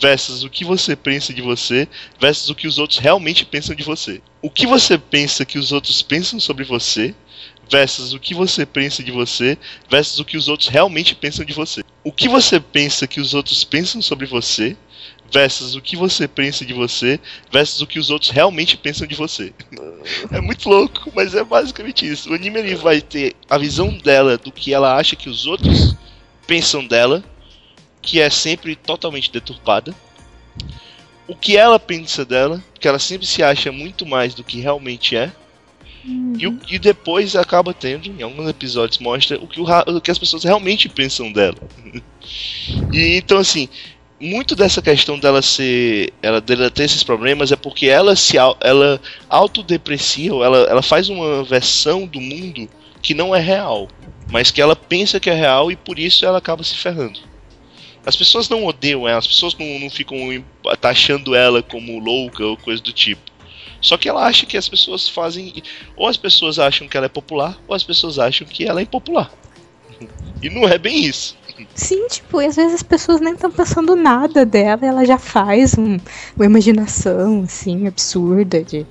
[0.00, 1.88] versus o que você pensa de você,
[2.20, 4.20] versus o que os outros realmente pensam de você.
[4.42, 7.14] O que você pensa que os outros pensam sobre você,
[7.70, 9.58] versus o que você pensa de você,
[9.90, 11.82] versus o que os outros realmente pensam de você.
[12.04, 14.76] o que você pensa que os outros pensam sobre você
[15.32, 17.20] versus o que você pensa de você
[17.52, 19.52] versus o que os outros realmente pensam de você.
[20.30, 22.30] É muito louco, mas é basicamente isso.
[22.30, 25.94] O anime ele vai ter a visão dela do que ela acha que os outros
[26.46, 27.22] pensam dela,
[28.00, 29.94] que é sempre totalmente deturpada.
[31.26, 35.14] O que ela pensa dela, que ela sempre se acha muito mais do que realmente
[35.14, 35.30] é.
[36.38, 39.66] E, o- e depois acaba tendo, em alguns episódios, mostra o que, o
[39.96, 41.56] o que as pessoas realmente pensam dela.
[42.92, 43.68] e então, assim,
[44.20, 46.12] muito dessa questão dela ser.
[46.22, 51.44] Ela, dela ter esses problemas é porque ela se ela autodeprecia, ela, ela faz uma
[51.44, 52.68] versão do mundo
[53.00, 53.88] que não é real,
[54.30, 57.20] mas que ela pensa que é real e por isso ela acaba se ferrando.
[58.04, 60.16] As pessoas não odeiam ela, as pessoas não, não ficam
[60.80, 63.28] taxando ela como louca ou coisa do tipo.
[63.80, 65.62] Só que ela acha que as pessoas fazem.
[65.96, 68.82] Ou as pessoas acham que ela é popular, ou as pessoas acham que ela é
[68.82, 69.30] impopular.
[70.40, 71.36] E não é bem isso.
[71.74, 75.18] Sim, tipo, e às vezes as pessoas nem estão pensando nada dela, e ela já
[75.18, 75.98] faz um-
[76.36, 78.86] uma imaginação, assim, absurda de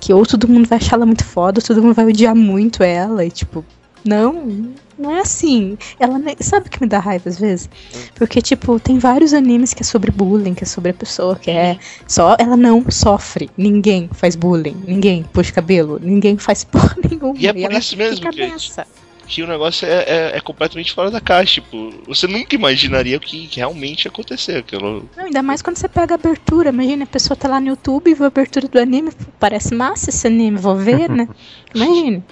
[0.00, 2.82] que ou todo mundo vai achar ela muito foda, ou todo mundo vai odiar muito
[2.82, 3.64] ela, e tipo,
[4.04, 5.76] não, não é assim.
[5.98, 7.68] Ela nem, sabe o que me dá raiva às vezes?
[8.14, 11.50] Porque, tipo, tem vários animes que é sobre bullying, que é sobre a pessoa que
[11.50, 11.76] é
[12.06, 12.36] só.
[12.38, 13.50] Ela não sofre.
[13.56, 14.76] Ninguém faz bullying.
[14.86, 15.98] Ninguém puxa cabelo.
[16.00, 17.34] Ninguém faz porra nenhuma.
[17.36, 18.86] E é por ela isso mesmo que- nessa.
[19.28, 21.54] Que o negócio é, é- é completamente fora da caixa.
[21.60, 24.58] Tipo, você nunca imaginaria o que realmente ia acontecer.
[24.58, 25.08] Aquilo.
[25.16, 26.68] Não, ainda mais quando você pega a abertura.
[26.70, 29.10] Imagina, a pessoa tá lá no YouTube e vê a abertura do anime.
[29.40, 31.28] Parece massa esse anime, vou ver, né?
[31.74, 32.22] Imagine.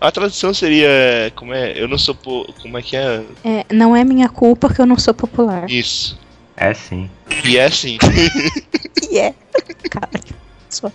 [0.00, 1.32] A tradução seria.
[1.34, 1.72] Como é?
[1.80, 2.14] Eu não sou.
[2.14, 2.52] Po...
[2.60, 3.24] Como é que é?
[3.44, 5.68] É, não é minha culpa que eu não sou popular.
[5.70, 6.18] Isso.
[6.56, 7.10] É sim.
[7.44, 7.98] E é assim.
[9.10, 9.34] E é.
[9.90, 10.20] Cara,
[10.70, 10.90] só.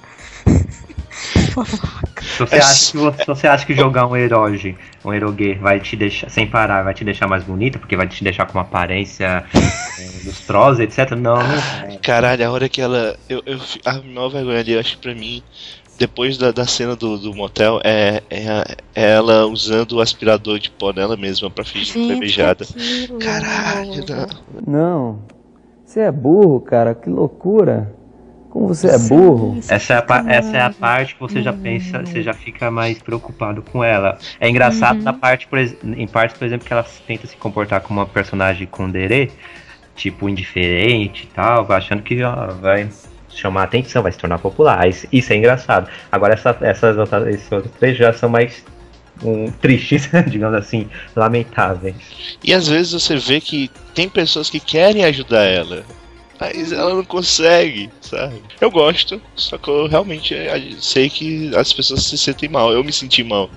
[1.29, 5.79] Se você, É acha que, se você acha que jogar um eroge, um erogue, vai
[5.79, 8.61] te deixar, sem parar, vai te deixar mais bonita, porque vai te deixar com uma
[8.63, 11.11] aparência eh, lustrosa, etc.
[11.11, 11.97] Não, não vai.
[11.97, 13.15] Caralho, a hora que ela.
[13.27, 15.43] Eu, eu, a maior vergonha ali, eu acho que pra mim,
[15.97, 18.45] depois da, da cena do, do motel, é, é,
[18.95, 22.65] é ela usando o aspirador de pó nela mesma pra fingir que foi Gente, beijada.
[23.19, 24.65] Caralho, não.
[24.65, 25.19] Não.
[25.85, 26.93] Você é burro, cara.
[26.95, 27.98] Que loucura.
[28.59, 29.57] Como você é burro.
[29.69, 33.01] Essa é, a, essa é a parte que você já pensa, você já fica mais
[33.01, 34.17] preocupado com ela.
[34.37, 38.01] É engraçado na parte, por, em partes, por exemplo, que ela tenta se comportar como
[38.01, 39.31] uma personagem condere,
[39.95, 42.89] tipo, indiferente e tal, achando que ó, vai
[43.29, 44.89] chamar atenção, vai se tornar popular.
[44.89, 45.89] Isso, isso é engraçado.
[46.11, 48.65] Agora essa, essas outras, esses outros três já são mais
[49.23, 51.95] um, tristes, digamos assim, lamentáveis.
[52.43, 55.85] E às vezes você vê que tem pessoas que querem ajudar ela.
[56.39, 58.41] Mas ela não consegue, sabe?
[58.61, 62.71] Eu gosto, só que eu realmente eh, sei que as pessoas se sentem mal.
[62.71, 63.49] Eu me senti mal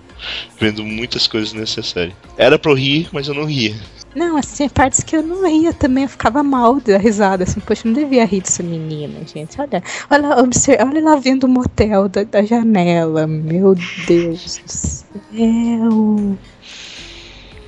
[0.58, 2.14] vendo muitas coisas série.
[2.36, 3.74] Era pra eu rir, mas eu não ria.
[4.14, 7.82] Não, assim, partes que eu não ria também, eu ficava mal da risada, assim, poxa,
[7.86, 9.58] não devia rir dessa menina, gente.
[9.58, 13.74] Olha, olha, observa, olha lá vendo o motel da, da janela, meu
[14.06, 16.38] Deus do céu.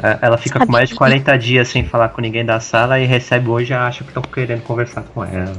[0.05, 3.07] É, Ela fica com mais de 40 dias sem falar com ninguém da sala e
[3.07, 5.57] recebe hoje e acha que estão querendo conversar com ela.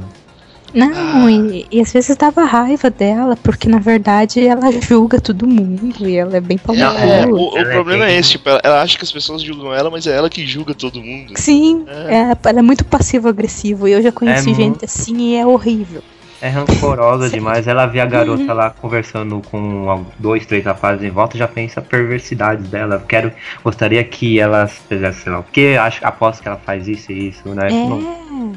[0.74, 6.06] Não, e, e às vezes dava raiva dela, porque na verdade ela julga todo mundo
[6.06, 8.60] e ela é bem pau é, o, o é problema é bem- esse, tipo, ela,
[8.62, 11.32] ela acha que as pessoas julgam ela, mas é ela que julga todo mundo.
[11.36, 12.14] Sim, É.
[12.32, 13.88] é, ela é muito passivo-agressivo.
[13.88, 16.02] E eu já conheci É gente muito- assim e é horrível.
[16.40, 17.66] É rancorosa demais.
[17.66, 21.80] Ela vê a garota lá conversando com dois, três rapazes em volta e já pensa
[21.80, 23.02] perversidades dela.
[23.08, 23.32] Quero,
[23.64, 27.48] gostaria que ela fizesse, sei lá, porque acho, aposto que ela faz isso e isso,
[27.54, 27.70] né?
[27.70, 28.56] Não, É.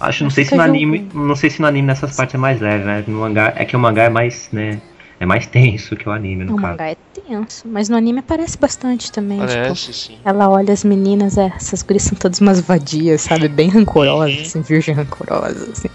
[0.00, 2.60] acho, não sei se no anime, não sei se no anime nessas partes é mais
[2.60, 3.04] leve, né?
[3.06, 4.80] No mangá, é que o mangá é mais, né?
[5.20, 6.72] É mais tenso que o anime, no O caso.
[6.72, 9.38] mangá é tenso, mas no anime aparece bastante também.
[9.40, 10.18] Tipo, Parece, sim.
[10.24, 13.48] ela olha as meninas, é, essas gurias são todas umas vadias, sabe?
[13.48, 14.42] Bem rancorosas, Uhum.
[14.42, 15.88] assim, virgem rancorosa, assim.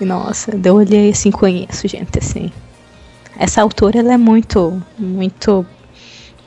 [0.00, 2.50] E nossa, eu olhei assim, conheço gente assim.
[3.38, 5.64] Essa autora, ela é muito, muito.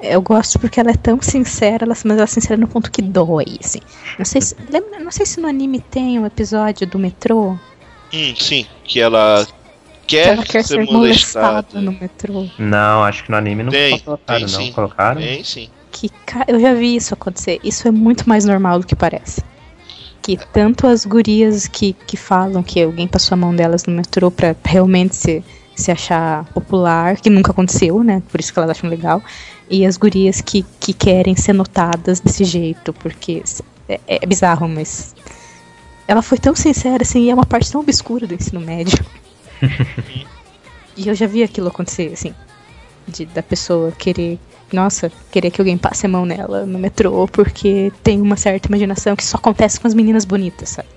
[0.01, 3.01] Eu gosto porque ela é tão sincera, ela, mas ela é sincera no ponto que
[3.01, 3.79] dói, assim.
[4.17, 7.57] Não sei se, lembra, não sei se no anime tem um episódio do metrô.
[8.13, 9.47] Hum, sim, que ela
[10.05, 11.51] Que quer, ela quer ser ser molestada.
[11.53, 12.45] molestada no metrô.
[12.59, 14.61] Não, acho que no anime não Tem, colocaram, tem não.
[14.61, 14.71] sim.
[14.73, 15.21] Colocaram?
[15.21, 15.69] Tem, sim.
[15.91, 16.09] que
[16.47, 17.59] eu já vi isso acontecer.
[17.63, 19.41] Isso é muito mais normal do que parece.
[20.23, 24.31] Que tanto as gurias que, que falam que alguém passou a mão delas no metrô
[24.31, 25.43] pra realmente se,
[25.75, 28.23] se achar popular, que nunca aconteceu, né?
[28.31, 29.21] Por isso que elas acham legal.
[29.69, 33.43] E as gurias que, que querem ser notadas desse jeito, porque
[33.87, 35.13] é, é bizarro, mas.
[36.07, 39.05] Ela foi tão sincera, assim, e é uma parte tão obscura do ensino médio.
[40.97, 42.33] e eu já vi aquilo acontecer, assim.
[43.07, 44.39] De, da pessoa querer
[44.73, 49.15] nossa, querer que alguém passe a mão nela no metrô, porque tem uma certa imaginação
[49.15, 50.89] que só acontece com as meninas bonitas, sabe?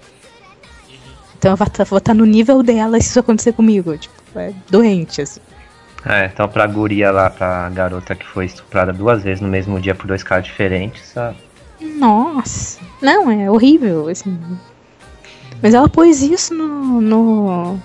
[1.38, 3.96] Então eu vou estar no nível dela se isso acontecer comigo.
[3.96, 5.40] Tipo, é doente, assim.
[6.04, 9.94] É, então pra guria lá, pra garota que foi estuprada duas vezes no mesmo dia
[9.94, 11.36] por dois caras diferentes, sabe?
[11.80, 12.80] Nossa.
[13.02, 14.38] Não, é horrível, assim.
[15.62, 17.00] Mas ela pôs isso no.
[17.00, 17.78] no.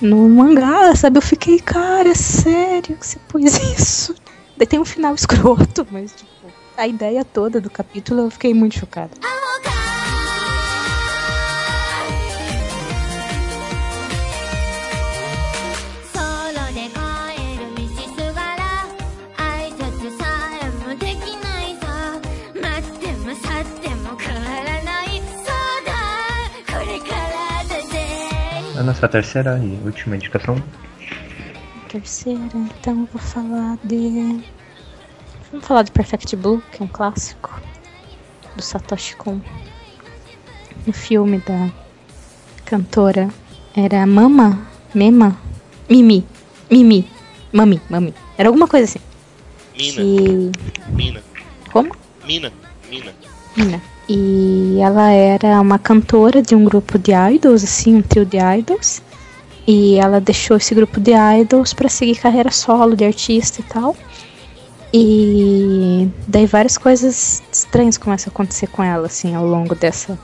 [0.00, 1.18] no mangá, sabe?
[1.18, 4.14] Eu fiquei, cara, é sério que você pôs isso?
[4.56, 6.30] Daí tem um final escroto, mas tipo,
[6.76, 9.10] a ideia toda do capítulo eu fiquei muito chocada.
[28.78, 30.62] A nossa terceira e última indicação?
[31.96, 32.38] Terceira,
[32.78, 34.44] então eu vou falar de.
[35.50, 37.58] Vamos falar de Perfect Blue, que é um clássico
[38.54, 39.40] do Satoshi Kon.
[40.86, 41.72] O filme da
[42.66, 43.30] cantora
[43.74, 44.68] era Mama?
[44.94, 45.38] Mema?
[45.88, 46.22] Mimi.
[46.70, 47.08] Mimi.
[47.50, 48.12] Mami, Mami.
[48.36, 49.00] Era alguma coisa assim.
[49.74, 50.52] Mina, Que.
[50.92, 51.22] mina,
[51.72, 51.96] Como?
[52.26, 52.52] mina,
[52.90, 53.14] mina.
[53.56, 53.82] Mina.
[54.06, 59.00] E ela era uma cantora de um grupo de idols, assim, um trio de idols.
[59.66, 63.96] E ela deixou esse grupo de idols pra seguir carreira solo de artista e tal.
[64.94, 70.18] E daí várias coisas estranhas começam a acontecer com ela, assim, ao longo dessa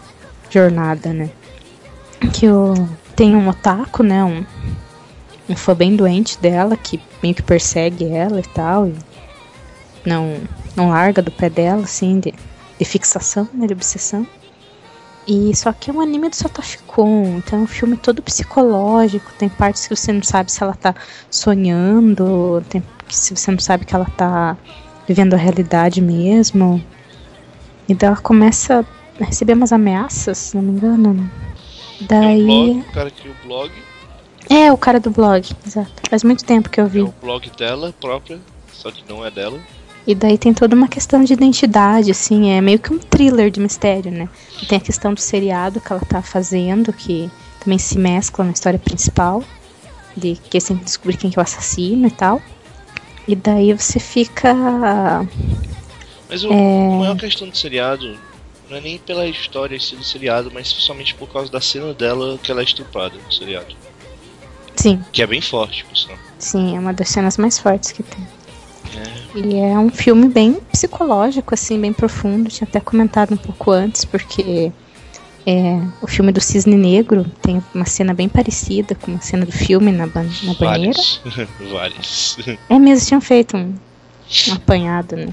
[0.49, 1.31] jornada, né?
[2.33, 2.47] Que
[3.17, 4.25] tem um otaku, né?
[4.25, 4.45] Um,
[5.49, 8.87] um fã bem doente dela, que meio que persegue ela e tal.
[8.87, 8.95] E
[10.07, 10.37] não,
[10.77, 12.33] não larga do pé dela, assim, de,
[12.79, 14.27] de fixação, né, de obsessão.
[15.27, 19.33] E só que é um anime do Satoshi Kon, então é um filme todo psicológico,
[19.39, 20.95] tem partes que você não sabe se ela tá
[21.31, 24.57] sonhando, tem que se você não sabe que ela tá
[25.07, 26.83] vivendo a realidade mesmo.
[27.89, 28.85] E daí ela começa
[29.21, 31.31] a receber umas ameaças, se não me engano.
[32.01, 32.45] Daí.
[32.45, 33.73] blog, o cara cria o blog,
[34.51, 35.93] É, o cara do blog, exato.
[36.09, 37.03] Faz muito tempo que eu é vi.
[37.03, 38.41] o blog dela própria,
[38.73, 39.61] só que não é dela.
[40.07, 43.61] E daí tem toda uma questão de identidade, assim, é meio que um thriller de
[43.61, 44.29] mistério, né?
[44.61, 47.31] E tem a questão do seriado que ela tá fazendo, que
[47.61, 49.45] também se mescla na história principal,
[50.17, 52.43] de que você tem que descobrir quem que é o assassino e tal.
[53.29, 54.53] E daí você fica.
[56.29, 58.19] Mas o, a maior questão do seriado
[58.69, 61.95] não é nem pela história em si do seriado, mas somente por causa da cena
[61.95, 63.77] dela que ela é estuprada no seriado.
[64.75, 66.17] Sim, Que é bem forte, por sinal.
[66.39, 68.27] sim, é uma das cenas mais fortes que tem.
[68.95, 72.49] É, E é um filme bem psicológico, assim, bem profundo.
[72.49, 74.73] Tinha até comentado um pouco antes, porque
[75.47, 79.53] é, o filme do Cisne Negro tem uma cena bem parecida com uma cena do
[79.53, 81.01] filme na, ban na banheira.
[81.71, 82.39] vários.
[82.69, 83.75] É mesmo, tinham feito um,
[84.49, 85.29] um apanhado, né?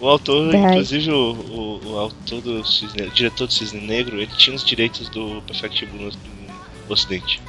[0.00, 0.62] O autor, Daí.
[0.62, 4.64] inclusive o, o, o autor do Cisne, o diretor do Cisne Negro, ele tinha os
[4.64, 7.40] direitos do Perfect Blue no, no Ocidente.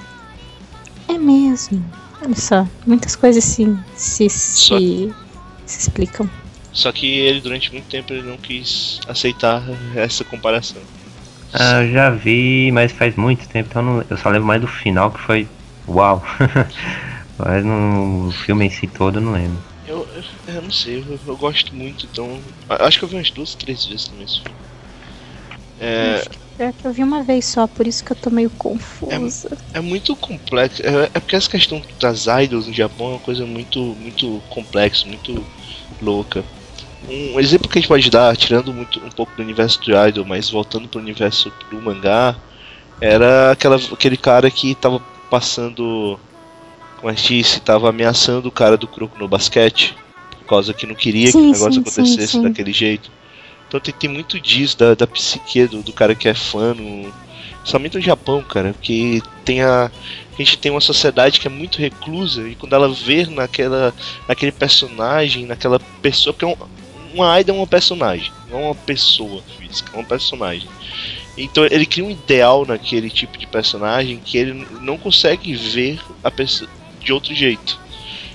[1.08, 1.84] É mesmo.
[2.22, 5.16] Olha só, muitas coisas se, se, se,
[5.66, 6.30] se explicam.
[6.72, 9.64] Só que ele durante muito tempo ele não quis aceitar
[9.96, 10.88] essa comparação.
[11.54, 14.68] Ah, eu já vi, mas faz muito tempo, então não- eu só lembro mais do
[14.68, 15.50] final que foi
[15.88, 16.24] uau.
[17.38, 19.64] mas no o filme em si todo eu não lembro.
[19.84, 20.24] Eu, eu,
[20.56, 22.52] eu não sei, eu, eu gosto muito, então.
[22.68, 24.60] Acho que eu vi umas duas, três vezes também esse filme.
[25.78, 26.24] É,
[26.62, 29.58] Pior que eu vi uma vez só, por isso que eu tô meio confusa.
[29.74, 30.84] é muito complexo.
[30.86, 35.08] É, é porque essa questão das idols no Japão é uma coisa muito, muito complexa,
[35.08, 35.44] muito
[36.00, 36.46] louca.
[37.10, 40.24] Um exemplo que a gente pode dar, tirando muito, um pouco do universo do idol,
[40.24, 42.36] mas voltando pro universo do mangá,
[43.02, 45.02] era aquela, aquele cara que tava
[45.32, 46.20] passando.
[46.98, 49.96] Como a gente disse, tava ameaçando o cara do Croco no basquete,
[50.38, 52.44] por causa que não queria que Sim, o negócio sim, acontecesse sim.
[52.44, 53.10] daquele jeito.
[53.72, 57.10] Então tem, tem muito disso, da, da psique do, do cara que é fã, no,
[57.64, 59.86] somente no Japão, cara, porque tem a.
[59.86, 63.94] A gente tem uma sociedade que é muito reclusa e quando ela vê naquela,
[64.28, 66.56] naquele personagem, naquela pessoa, porque é um,
[67.14, 70.68] uma idol é uma personagem, não é uma pessoa física, é um personagem.
[71.38, 76.32] Então ele cria um ideal naquele tipo de personagem que ele não consegue ver a
[76.32, 76.70] pessoa
[77.00, 77.80] de outro jeito.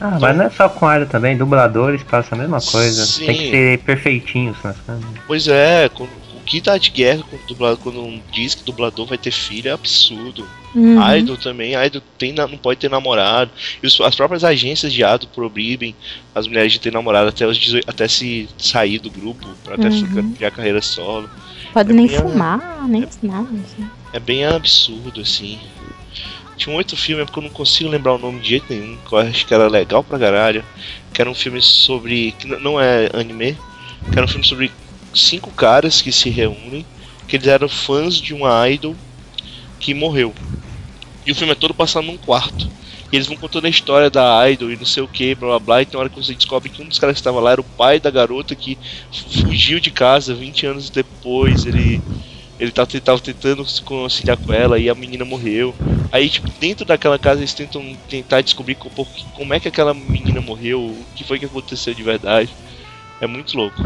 [0.00, 3.04] Ah, mas não é só com área também, dubladores passam a mesma coisa.
[3.06, 3.26] Sim.
[3.26, 5.08] Tem que ser perfeitinhos nas câmeras.
[5.26, 8.62] Pois é, quando- o que dá de guerra com o dublador, quando um diz que
[8.62, 10.46] dublador vai ter filho é absurdo.
[10.74, 11.16] Uhum.
[11.16, 13.50] Idol também, Idol tem, não pode ter namorado.
[13.82, 15.96] E os- as próprias agências de Idol proíbem
[16.34, 19.88] as mulheres de ter namorado até, os 18 até se sair do grupo, pra até
[19.88, 20.06] Uhum.
[20.06, 21.28] ficar, criar carreira solo.
[21.72, 23.48] Pode é nem bem- fumar, nem nada.
[23.64, 23.90] assim.
[24.12, 25.58] É bem absurdo, assim.
[26.56, 28.96] Tinha um outro filme, é porque eu não consigo lembrar o nome de jeito nenhum,
[28.96, 30.64] que eu acho que era legal pra caralho.
[31.12, 32.32] Que era um filme sobre.
[32.32, 33.58] que não é anime,
[34.10, 34.72] que era um filme sobre
[35.14, 36.86] cinco caras que se reúnem,
[37.26, 38.96] que eles eram fãs de uma idol
[39.78, 40.34] que morreu.
[41.26, 42.70] E o filme é todo passado num quarto.
[43.12, 45.58] E eles vão contando a história da idol e não sei o que, blá blá
[45.58, 45.82] blá.
[45.82, 47.64] E tem hora que você descobre que um dos caras que estava lá era o
[47.64, 48.78] pai da garota que
[49.12, 51.66] fugiu de casa 20 anos depois.
[51.66, 52.02] Ele
[52.58, 55.74] ele tava, tava tentando se conciliar com ela e a menina morreu.
[56.12, 59.92] Aí, tipo, dentro daquela casa eles tentam tentar descobrir co- por- como é que aquela
[59.94, 62.56] menina morreu, o que foi que aconteceu de verdade.
[63.20, 63.82] É muito louco.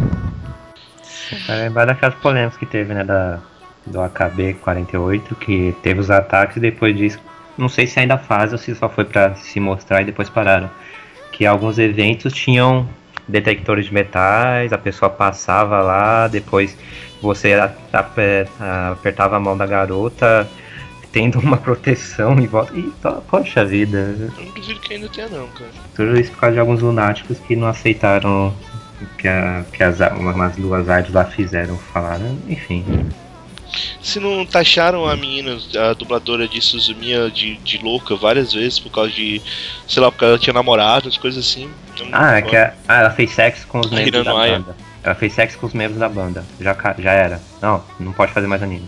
[1.49, 3.41] É lembrar daquelas polêmicas que teve, né, da,
[3.87, 7.19] do AKB 48, que teve os ataques e depois disso,
[7.57, 10.71] não sei se ainda faz ou se só foi pra se mostrar e depois pararam.
[11.33, 12.89] Que alguns eventos tinham
[13.29, 16.77] detectores de metais, a pessoa passava lá, depois
[17.21, 17.55] você
[18.91, 20.49] apertava a mão da garota,
[21.13, 22.73] tendo uma proteção em volta.
[22.77, 22.93] E,
[23.29, 23.99] poxa vida,
[24.39, 25.71] Eu não duvido que ainda tenha não, cara.
[25.95, 28.55] tudo isso por causa de alguns lunáticos que não aceitaram
[29.01, 32.85] o que, a, que as, umas duas artes lá fizeram, falaram, enfim.
[34.03, 35.57] Se não taxaram a menina,
[35.91, 39.41] a dubladora de Suzumiya de, de louca várias vezes por causa de,
[39.87, 41.71] sei lá, porque ela tinha namorado, as coisas assim.
[41.99, 44.77] eu não- Ah, é que a- ah, ela fez sexo com os membros da banda.
[45.03, 46.45] Ela fez sexo com os membros da banda.
[46.61, 47.41] Já, já era.
[47.63, 48.87] Não, não pode fazer mais anime.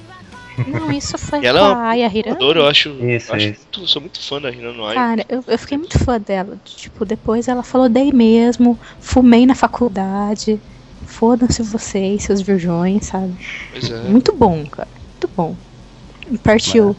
[0.68, 2.34] Não, isso foi E ela a Aya Hirano.
[2.36, 2.90] dubladora, eu acho.
[2.90, 3.60] Isso, eu acho isso.
[3.74, 4.94] muito- sou muito fã da Hirano Aya.
[4.94, 6.58] Cara, eu, eu fiquei muito fã dela.
[6.64, 10.60] Tipo, depois ela falou dei mesmo, fumei na faculdade.
[11.06, 13.32] Fodam-se vocês, seus virgões, sabe?
[13.72, 14.02] Pois é.
[14.02, 14.88] Muito bom, cara.
[15.10, 15.56] Muito bom.
[16.42, 16.94] Partiu.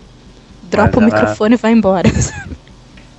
[0.63, 2.09] Dropa o mas ela- microfone e vai embora.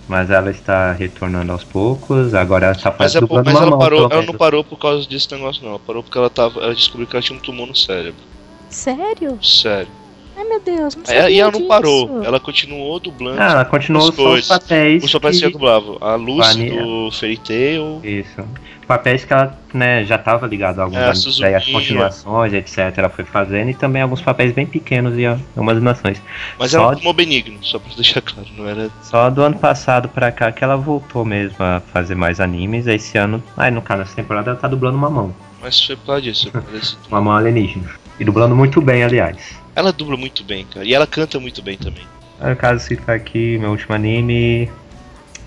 [0.07, 2.35] Mas ela está retornando aos poucos.
[2.35, 4.63] Agora ela está Mas, fazendo é, por- dublando mas ela mamão, parou, ela não parou
[4.65, 5.71] por causa desse negócio não.
[5.71, 6.61] Ela parou porque ela tava.
[6.61, 8.21] Ela descobriu que ela tinha um tumor no cérebro.
[8.69, 9.39] Sério?
[9.43, 9.89] Sério.
[10.37, 11.69] Ai meu Deus, não sabia ela- e ela não disso.
[11.69, 12.23] parou.
[12.25, 13.41] Ela continuou dublando.
[13.41, 15.05] Ah, ela continuou Os papéis.
[15.05, 15.97] os papéis que que- dublava.
[16.01, 16.39] A Lucy
[16.69, 16.83] Vania.
[16.83, 18.01] do Fairy Tail.
[18.03, 18.43] Isso.
[18.87, 22.79] Papéis que ela né, já estava ligado a alguns É, as continuações, etc.
[22.97, 26.21] Ela foi fazendo e também alguns papéis bem pequenos e algumas animações.
[26.59, 28.49] Mas Só era um de- tumor benigno, só pra deixar claro.
[28.57, 28.91] Não era.
[29.03, 32.87] Só do ano passado pra cá que ela voltou mesmo a fazer mais animes.
[32.87, 35.35] Esse ano, aí no caso, nessa temporada ela tá dublando Mamão.
[35.61, 36.51] Mas foi por causa disso.
[36.51, 36.65] tumor.
[37.11, 37.89] Mamão alienígena.
[38.21, 39.59] E dublando muito bem, aliás.
[39.75, 40.87] Ela dubla muito bem, cara.
[40.87, 42.03] E ela canta muito bem também.
[42.41, 44.71] No caso, citar aqui meu último anime.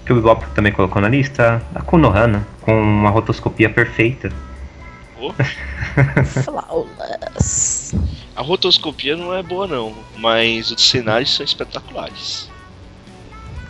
[0.07, 1.61] Que o Bebop também colocou na lista.
[1.75, 4.31] A Konohana, com uma rotoscopia perfeita.
[5.19, 5.33] Oh,
[6.43, 7.93] Flawless.
[8.33, 12.49] a rotoscopia não é boa não, mas os cenários são espetaculares.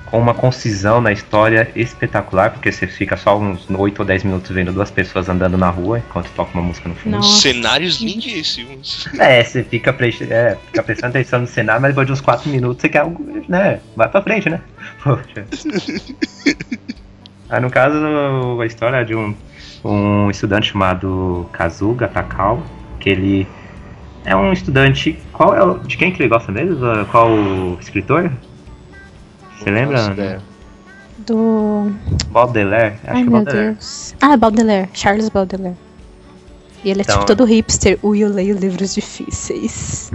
[0.10, 4.52] Com uma concisão na história espetacular, porque você fica só uns 8 ou 10 minutos
[4.52, 7.18] vendo duas pessoas andando na rua enquanto toca uma música no fundo.
[7.18, 7.42] Nossa.
[7.42, 9.08] Cenários lindíssimos.
[9.20, 10.16] É, você fica, pre...
[10.30, 13.26] é, fica prestando atenção no cenário, mas depois de uns 4 minutos você quer algo,
[13.50, 13.82] né?
[13.96, 14.62] Vai pra frente, né?
[15.04, 15.46] Poxa.
[17.50, 17.98] Aí no caso,
[18.62, 19.36] a história é de um,
[19.84, 22.64] um estudante chamado Kazuga Takao,
[23.00, 23.48] que ele
[24.26, 25.18] é um estudante.
[25.32, 25.80] Qual é o.
[25.80, 26.78] De quem que ele gosta mesmo?
[27.10, 28.30] Qual o escritor?
[29.60, 30.12] Você lembra?
[30.12, 30.42] ideia.
[31.20, 31.92] Do.
[32.30, 32.96] Baudelaire?
[33.04, 33.74] Acho Ai que é meu Baudelaire.
[33.74, 34.16] Deus.
[34.22, 34.90] Ah, Baudelaire.
[34.94, 35.78] Charles Baudelaire.
[36.84, 37.98] E ele é Então, tipo todo hipster.
[38.04, 40.12] Ui, eu leio livros difíceis.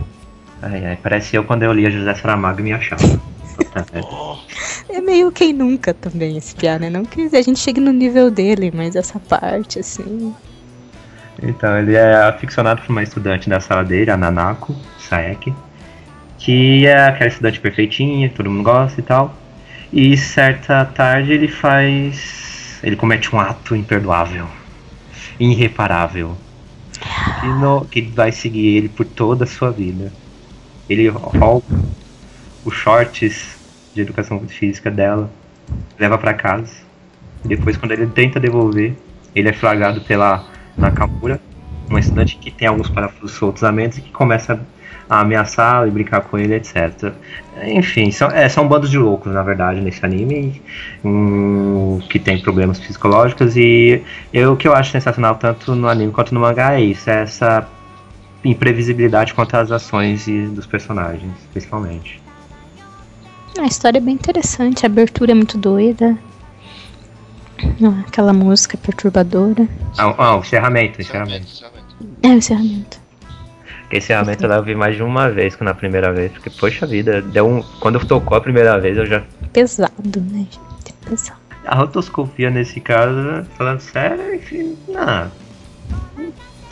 [0.62, 3.02] Ai, ai, parece eu quando eu lia José Saramago e me achava.
[4.88, 6.88] É meio quem nunca também esse piá, né?
[6.88, 10.34] Não que a gente chegue no nível dele, mas essa parte, assim.
[11.42, 15.54] Então, ele é aficionado por uma estudante da sala dele, a Nanako Saeki,
[16.44, 19.32] que é aquela estudante perfeitinha, todo mundo gosta e tal.
[19.92, 22.80] E certa tarde ele faz.
[22.82, 24.48] Ele comete um ato imperdoável,
[25.38, 26.36] irreparável,
[27.40, 30.12] que, no- que vai seguir ele por toda a sua vida.
[30.88, 31.64] Ele rouba
[32.64, 33.56] os shorts
[33.94, 35.30] de educação física dela,
[35.96, 36.74] leva pra casa.
[37.44, 38.94] Depois, quando ele tenta devolver,
[39.32, 40.44] ele é flagrado pela
[40.76, 41.40] Nakamura,
[41.88, 44.58] uma estudante que tem alguns parafusos soltos a menos e que começa a
[45.20, 47.12] ameaçá-lo e brincar com ele, etc.
[47.64, 50.62] Enfim, são, é, são bandos de loucos, na verdade, nesse anime,
[51.04, 53.56] hum, que tem problemas psicológicos.
[53.56, 54.02] E
[54.32, 57.22] eu, o que eu acho sensacional, tanto no anime quanto no mangá, é isso: é
[57.22, 57.68] essa
[58.44, 62.20] imprevisibilidade quanto às ações e dos personagens, principalmente.
[63.58, 66.18] A história é bem interessante, a abertura é muito doida.
[68.06, 69.68] Aquela música perturbadora.
[69.98, 71.46] Ah, ah, o encerramento, o encerramento.
[71.46, 71.86] encerramento.
[72.22, 73.01] É o encerramento.
[73.92, 77.20] Esse encerramento eu vi mais de uma vez que na primeira vez, porque, poxa vida,
[77.20, 77.62] deu um.
[77.78, 79.22] Quando tocou a primeira vez, eu já
[79.52, 79.92] Pesado,
[80.32, 80.92] né, gente?
[81.04, 81.38] Pesado.
[81.66, 85.30] A rotoscopia nesse caso, falando sério, enfim, não.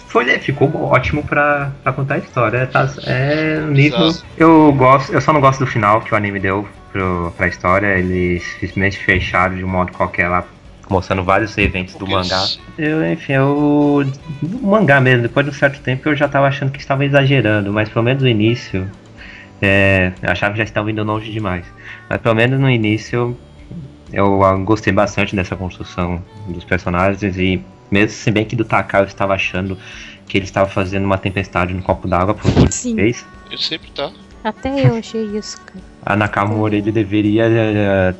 [0.08, 2.66] Foi, ficou ótimo pra, pra contar a história.
[2.66, 4.12] Tá, é um nível.
[4.36, 5.40] Eu gosto, eu só não
[10.90, 12.38] do que mostrando vários eventos do Porque mangá.
[12.38, 14.04] eles- Eu, enfim, eu.
[14.62, 17.72] O mangá mesmo, depois de um certo tempo eu já tava achando que estava exagerando,
[17.72, 18.90] mas pelo menos no início.
[19.62, 21.66] É, eu achava que já estava indo longe demais.
[22.08, 23.36] Mas pelo menos no início
[24.12, 29.02] eu ah, gostei bastante dessa construção dos personagens e mesmo se bem que do Takao
[29.02, 29.76] eu estava achando
[30.26, 32.94] que ele estava fazendo uma tempestade no copo d'água por última Sim.
[32.96, 33.24] vez.
[33.50, 34.10] Ele sempre tá.
[34.42, 35.84] Até eu achei isso, cara.
[36.06, 37.44] A Nakamura ele deveria.
[37.46, 38.14] eh,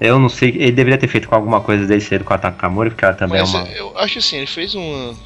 [0.00, 2.90] Eu não sei, ele deveria ter feito com alguma coisa desde cedo com a Nakamura,
[2.90, 3.68] porque ela também Mas é uma.
[3.70, 5.16] eu acho assim, ele fez uma,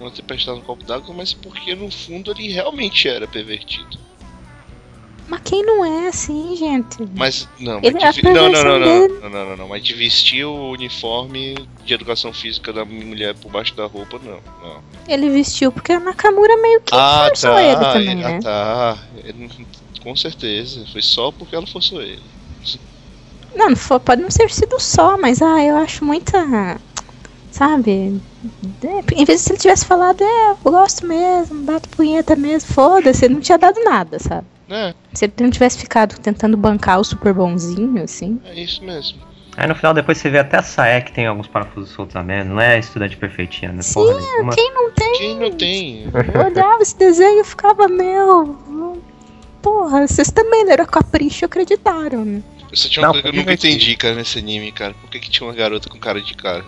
[0.00, 3.96] uma tempestade no copo d'água, mas porque no fundo ele realmente era pervertido.
[5.28, 6.96] Mas quem não é assim, gente?
[7.14, 9.56] Mas não, Ele- mas de, a vi- não, não, não, dele- não, não, não, não,
[9.58, 11.54] não, mas de vestir o uniforme
[11.84, 14.82] de educação física da mulher por baixo da roupa, não, não.
[15.06, 18.40] Ele vestiu porque a Nakamura meio que Ah, forçou tá, ele também, ah, né?
[18.40, 18.98] tá.
[19.22, 19.48] Ele-
[20.02, 22.22] Com certeza, foi só porque ela forçou ele.
[23.54, 26.78] Não, não foi, pode não ter sido só, mas ah, eu acho muita.
[27.50, 28.20] Sabe?
[28.84, 32.72] É, em vez de se ele tivesse falado, é, eu gosto mesmo, bato punheta mesmo,
[32.72, 34.46] foda-se, ele não tinha dado nada, sabe?
[34.70, 38.38] É, Se ele não tivesse ficado tentando bancar o super bonzinho, assim.
[38.44, 39.18] é isso mesmo.
[39.56, 42.22] Aí no final depois você vê até a Sae que tem alguns parafusos soltos a
[42.22, 43.80] menos, não é estudante perfeitinha, né?
[43.92, 44.52] Porra nenhuma.
[44.54, 45.12] Quem não tem?
[45.14, 46.04] Quem não tem?
[46.32, 48.56] Eu olhava esse desenho e ficava, meu.
[49.60, 52.42] Porra, vocês também leram Capricho e acreditaram, né?
[52.70, 54.94] Eu só tinha uma Não, coisa que eu nunca entendi, cara, nesse anime, cara.
[54.94, 56.64] Por que, que tinha uma garota com cara de cara?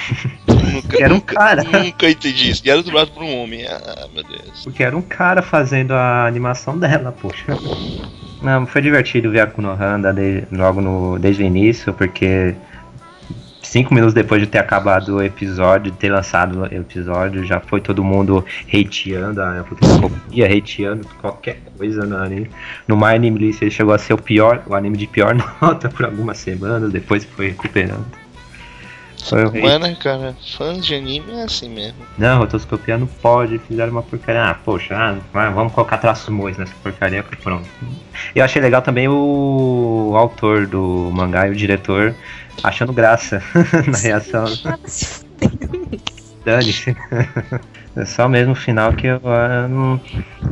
[0.46, 1.62] nunca, era um cara.
[1.64, 2.62] Nunca entendi isso.
[2.64, 3.66] E era dublado por um homem.
[3.66, 4.64] Ah, meu Deus.
[4.64, 7.56] Porque era um cara fazendo a animação dela, poxa.
[8.40, 12.54] Não, foi divertido ver a Kunohanda de, logo no, desde o início, porque
[13.62, 17.80] cinco minutos depois de ter acabado o episódio, de ter lançado o episódio, já foi
[17.80, 22.50] todo mundo hateando a fotografia, hateando qualquer coisa no anime.
[22.86, 25.88] No My Anime List ele chegou a ser o pior, o anime de pior nota
[25.88, 28.21] por algumas semanas, depois foi recuperando.
[29.80, 30.36] Né, cara?
[30.56, 31.98] Fãs de anime é assim mesmo.
[32.18, 34.42] Não, rotoscopia não pode, fizeram uma porcaria.
[34.44, 37.68] Ah, poxa, ah, vamos colocar traços mois nessa porcaria, pronto.
[38.34, 42.14] Eu achei legal também o autor do mangá e o diretor
[42.62, 43.42] achando graça
[43.86, 44.46] na reação.
[44.46, 46.00] Fudeu.
[46.44, 46.96] Dane-se.
[47.94, 50.00] É só mesmo o final que eu ah, não-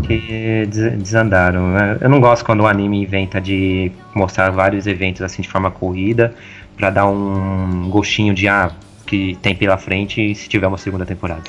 [0.02, 1.68] que des- desandaram.
[1.72, 1.96] né?
[1.98, 6.34] Eu não gosto quando o anime inventa de mostrar vários eventos assim de forma corrida
[6.80, 8.72] pra dar um gostinho de ah,
[9.06, 11.42] que tem pela frente se tiver uma segunda temporada.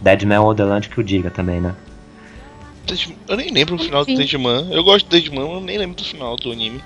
[0.00, 1.74] Deadman ou The Land que o diga também, né?
[2.86, 4.22] Deadman- Eu nem lembro o final do Enfim.
[4.24, 4.72] Deadman.
[4.72, 6.80] Eu gosto do Deadman, mas eu nem lembro do final do anime.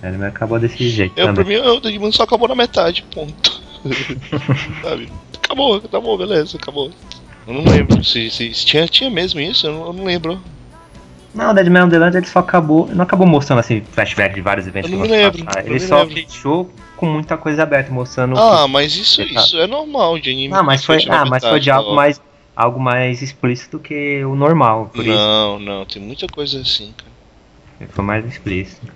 [0.00, 1.60] Deadman acabou desse jeito Eu, pra também.
[1.60, 3.60] mim, o Deadman só acabou na metade, ponto.
[4.82, 5.08] Sabe?
[5.44, 6.90] Acabou, acabou, beleza, acabou.
[7.46, 10.40] Eu não lembro se, se, se tinha, tinha mesmo isso, eu não, eu não lembro.
[11.34, 12.88] Não, o Deadman on the Land ele só acabou.
[12.88, 16.00] Não acabou mostrando assim flashback de vários eventos Eu que não se lembro, Ele só
[16.02, 16.14] lembro.
[16.14, 18.38] fechou com muita coisa aberta, mostrando.
[18.38, 19.40] Ah, mas isso, Tá.
[19.40, 20.48] isso é normal de anime.
[20.48, 21.94] Não, mas que foi, ah, mas foi de algo ó.
[21.94, 22.20] mais,
[22.54, 27.10] algo mais explícito que o normal, por Não, não, tem muita coisa assim, cara.
[27.80, 28.92] isso foi mais explícito.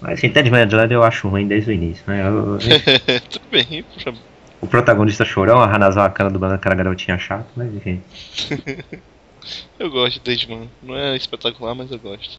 [0.00, 2.22] Mas assim, Ted Land eu acho ruim desde o início, né?
[2.22, 2.58] Eu- eu-
[3.30, 3.84] Tudo bem,
[4.60, 8.02] o protagonista chorão, a Hanazawa Kana dublando aquela garotinha chata, mas enfim.
[9.78, 10.68] eu gosto de Deadman.
[10.82, 12.36] Não é espetacular, mas eu gosto.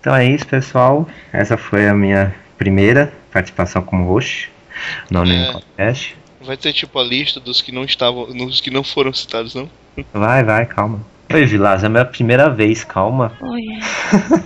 [0.00, 1.08] Então é isso, pessoal.
[1.32, 4.50] Essa foi a minha primeira participação como host
[5.10, 5.52] no É.
[5.52, 6.16] Podcast.
[6.40, 9.68] Vai ter tipo a lista dos que não estavam, dos que não foram citados, não?
[10.12, 11.00] Vai, vai, calma.
[11.32, 13.32] Oi, Vilas, é a minha primeira vez, calma.
[13.40, 13.62] Oi.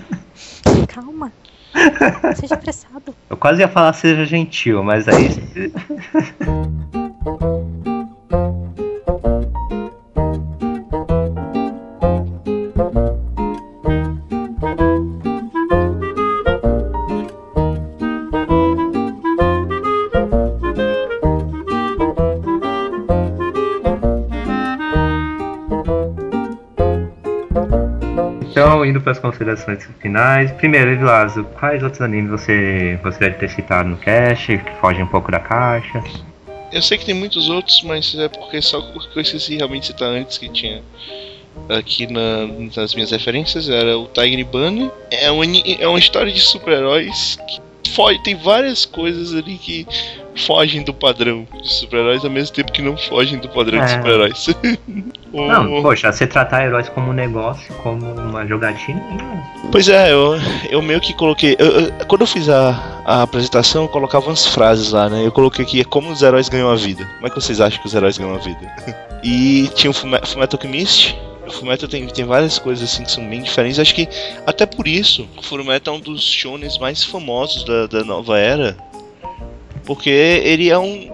[0.88, 1.30] Calma.
[2.36, 3.14] Seja apressado.
[3.28, 5.28] Eu quase ia falar seja gentil, mas aí.
[28.90, 30.50] indo para as considerações finais.
[30.52, 35.06] Primeiro, Vilazo, quais outros animes você gostaria de ter citado no cast, que fogem um
[35.06, 36.02] pouco da caixa?
[36.72, 40.08] Eu sei que tem muitos outros, mas é porque só que eu esqueci realmente citar
[40.08, 40.82] antes que tinha
[41.68, 44.90] aqui na- nas minhas referências era o Tiger Bunny.
[45.10, 45.40] É, um,
[45.78, 47.60] é uma história de super-heróis que
[47.94, 49.86] foge, tem várias coisas ali que
[50.46, 53.88] fogem do padrão de super-heróis ao mesmo tempo que não fogem do padrão de É.
[53.88, 54.46] super-heróis.
[55.32, 59.00] O- Não, poxa, você tratar heróis como um negócio, como uma jogatina,
[59.70, 60.32] Pois é, eu,
[60.70, 61.54] eu meio que coloquei.
[61.56, 65.24] eu- eu- quando eu fiz a, a apresentação, eu colocava umas frases lá, né?
[65.24, 67.04] Eu coloquei aqui é como os heróis ganham a vida.
[67.14, 68.60] Como é que vocês acham que os heróis ganham a vida?
[69.22, 71.14] E tinha o Fume- Fullmetal Alchemist,
[71.50, 73.78] O Fullmetal tem, tem várias coisas assim que são bem diferentes.
[73.80, 74.08] Acho que
[74.46, 78.76] até por isso o Fullmetal é um dos shonens mais famosos da, da nova era.
[79.84, 81.10] Porque ele é um.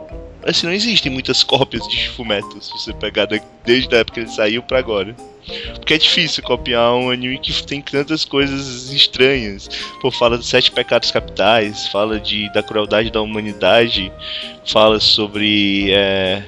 [0.46, 3.26] Assim, não existem muitas cópias de Fullmetal se você pegar
[3.64, 5.14] desde a época que ele saiu pra agora.
[5.74, 9.68] Porque é difícil copiar um anime que tem tantas coisas estranhas.
[10.00, 14.12] Pô, fala dos sete pecados capitais, fala de, da crueldade da humanidade,
[14.64, 15.92] fala sobre.
[15.92, 16.42] é,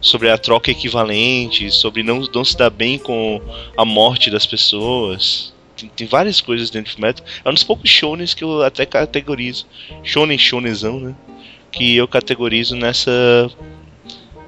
[0.00, 3.40] sobre a troca equivalente, sobre não, não se dar bem com
[3.76, 5.52] a morte das pessoas.
[5.76, 7.24] Tem, tem várias coisas dentro do Metal.
[7.44, 9.66] É um dos poucos shonens que eu até categorizo.
[10.02, 11.14] Shonen, shonenzão, né?
[11.78, 13.50] Que eu categorizo nessa.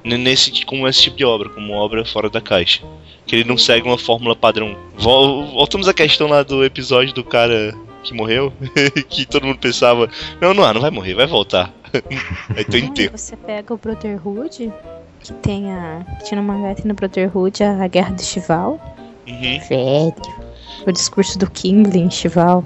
[0.03, 2.81] Nesse, como esse tipo de obra, como obra fora da caixa.
[3.25, 4.75] Que ele não segue uma fórmula padrão.
[4.97, 7.73] Vol- Voltamos à questão lá do episódio do cara
[8.03, 8.51] que morreu.
[9.09, 10.09] que todo mundo pensava:
[10.41, 11.71] não, não, não vai morrer, vai voltar.
[12.57, 13.17] Aí tem Aí enterro.
[13.17, 14.73] você pega o Brotherhood,
[15.19, 16.03] que tem a.
[16.19, 18.79] que Tinha no mangá tem no Brotherhood a Guerra do Chival.
[19.27, 19.59] Uhum.
[19.69, 20.41] Velho.
[20.87, 21.49] O discurso do
[21.95, 22.63] em Chival.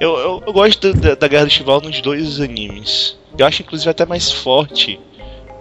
[0.00, 3.16] Eu, eu, eu gosto da, da Guerra do Chival nos dois animes.
[3.38, 5.00] Eu acho inclusive até mais forte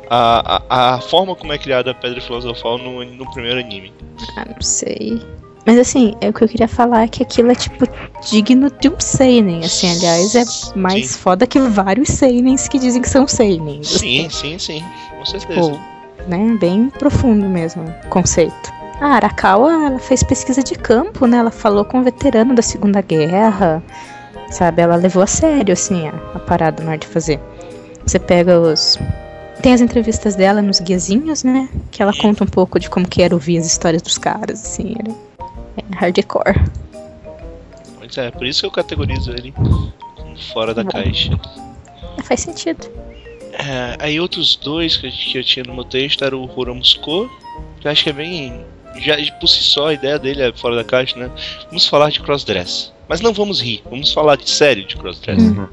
[0.10, 3.94] a, a, a forma como é criada a Pedra Filosofal no, no primeiro anime.
[4.36, 5.22] Ah, não sei.
[5.66, 7.86] Mas assim, é o que eu queria falar é que aquilo é tipo
[8.30, 10.44] digno de um seinen, assim, aliás, é
[10.76, 11.20] mais Sim.
[11.20, 13.88] foda que vários seinens que dizem que são seinens.
[13.88, 14.84] Sim, sim, sim,
[15.18, 15.72] com certeza.
[15.72, 15.80] Tipo,
[16.28, 18.81] né, bem profundo mesmo o conceito.
[19.02, 21.38] A Arakawa, ela fez pesquisa de campo, né?
[21.38, 23.82] Ela falou com um veterano da Segunda Guerra,
[24.52, 24.84] sabe?
[24.84, 27.40] Ela levou a sério, assim, a, a parada na hora de fazer.
[28.06, 29.00] Você pega os...
[29.62, 31.68] Tem as entrevistas dela nos guiazinhos, né?
[31.90, 34.96] Que ela conta um pouco de como que era ouvir as histórias dos caras, assim,
[35.00, 35.12] era
[35.78, 36.62] é hardcore.
[37.98, 39.92] Pois é, por isso que eu categorizo ele como
[40.54, 40.90] fora da Bom.
[40.92, 41.40] caixa.
[42.18, 42.88] É, faz sentido.
[43.54, 47.30] É, aí outros dois que, eu- tinha no meu texto era o Horomusco,
[47.80, 48.66] que eu acho que é bem.
[48.98, 51.32] Já por si só a ideia dele é fora da caixa, né?
[51.68, 52.92] Vamos falar de crossdress.
[53.08, 55.42] Mas não vamos rir, vamos falar de sério de crossdress.
[55.42, 55.68] Uhum.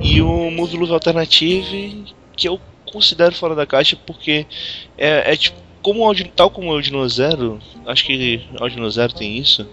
[0.00, 2.04] E o Movie Love Alternative,
[2.36, 2.60] que eu
[2.90, 4.46] considero fora da caixa porque
[4.98, 9.12] é, é tipo, como o tal como o Audino Zero, acho que o Audino Zero
[9.12, 9.66] tem isso,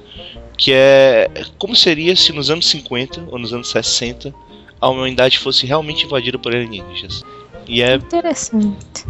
[0.57, 4.33] que é como seria se nos anos 50 ou nos anos 60
[4.81, 7.23] a humanidade fosse realmente invadida por alienígenas.
[7.67, 7.95] E é.
[7.95, 9.05] Interessante.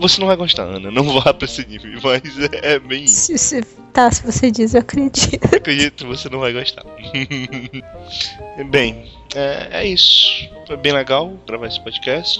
[0.00, 2.22] Você não vai gostar, Ana, não vá pra esse nível, mas
[2.52, 3.26] é, é bem isso.
[3.26, 5.54] Se, se, tá, se você diz, eu acredito.
[5.54, 6.84] Acredito você não vai gostar.
[8.70, 10.48] Bem, é, é isso.
[10.66, 12.38] Foi bem legal gravar esse podcast.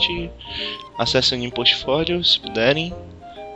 [0.99, 2.95] Acessem o Portfólio se puderem.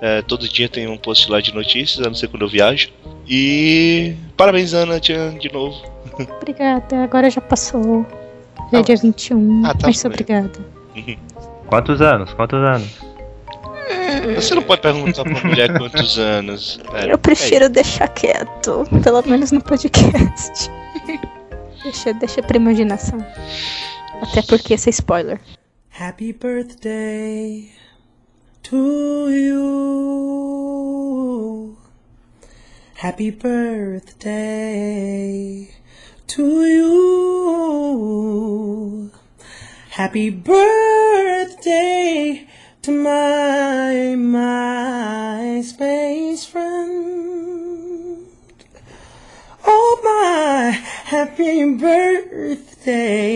[0.01, 2.89] É, todo dia tem um post lá de notícias, a não ser quando eu viajo.
[3.29, 5.77] E parabéns, Ana, Tchan, de novo.
[6.41, 8.05] Obrigada, agora já passou.
[8.73, 9.63] Já é Ah, dia 21.
[9.67, 10.11] ah, tá mas bem.
[10.11, 10.59] obrigada.
[11.67, 12.33] Quantos anos?
[12.35, 12.89] Quantos anos?
[14.35, 16.79] Você não pode perguntar pra uma mulher quantos anos.
[16.91, 20.71] Pera, Eu prefiro deixar quieto, pelo menos no podcast.
[21.83, 23.19] deixa, deixa pra imaginação.
[24.23, 25.41] Até porque esse é spoiler.
[25.99, 27.71] Happy birthday
[28.63, 30.19] to you.
[33.03, 34.59] Happy birthday
[36.27, 37.99] to you.
[39.97, 41.29] Happy birthday
[42.89, 44.17] to my
[45.45, 48.27] MySpace friend.
[49.67, 50.71] Oh my
[51.05, 53.29] happy birthday.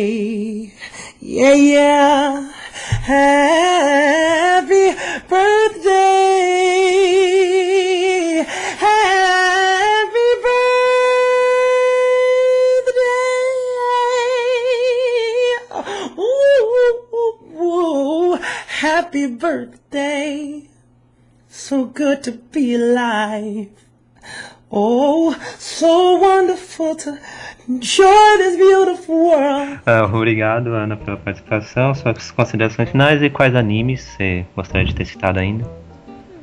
[1.21, 2.53] Yeah, yeah.
[3.03, 4.87] Happy
[5.29, 6.53] birthday.
[18.83, 20.69] Happy birthday.
[21.49, 23.69] So good to be alive.
[24.73, 27.17] Oh, so wonderful to
[27.69, 29.79] enjoy this beautiful world.
[29.87, 31.95] Ah, obrigado, Ana, pela participação.
[31.95, 35.65] Suas considerações finais e quais animes você gostaria de ter citado ainda?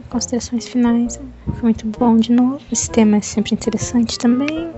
[0.10, 1.20] Considerações finais.
[1.46, 2.62] Foi muito bom de novo.
[2.72, 4.72] Esse tema é sempre interessante também.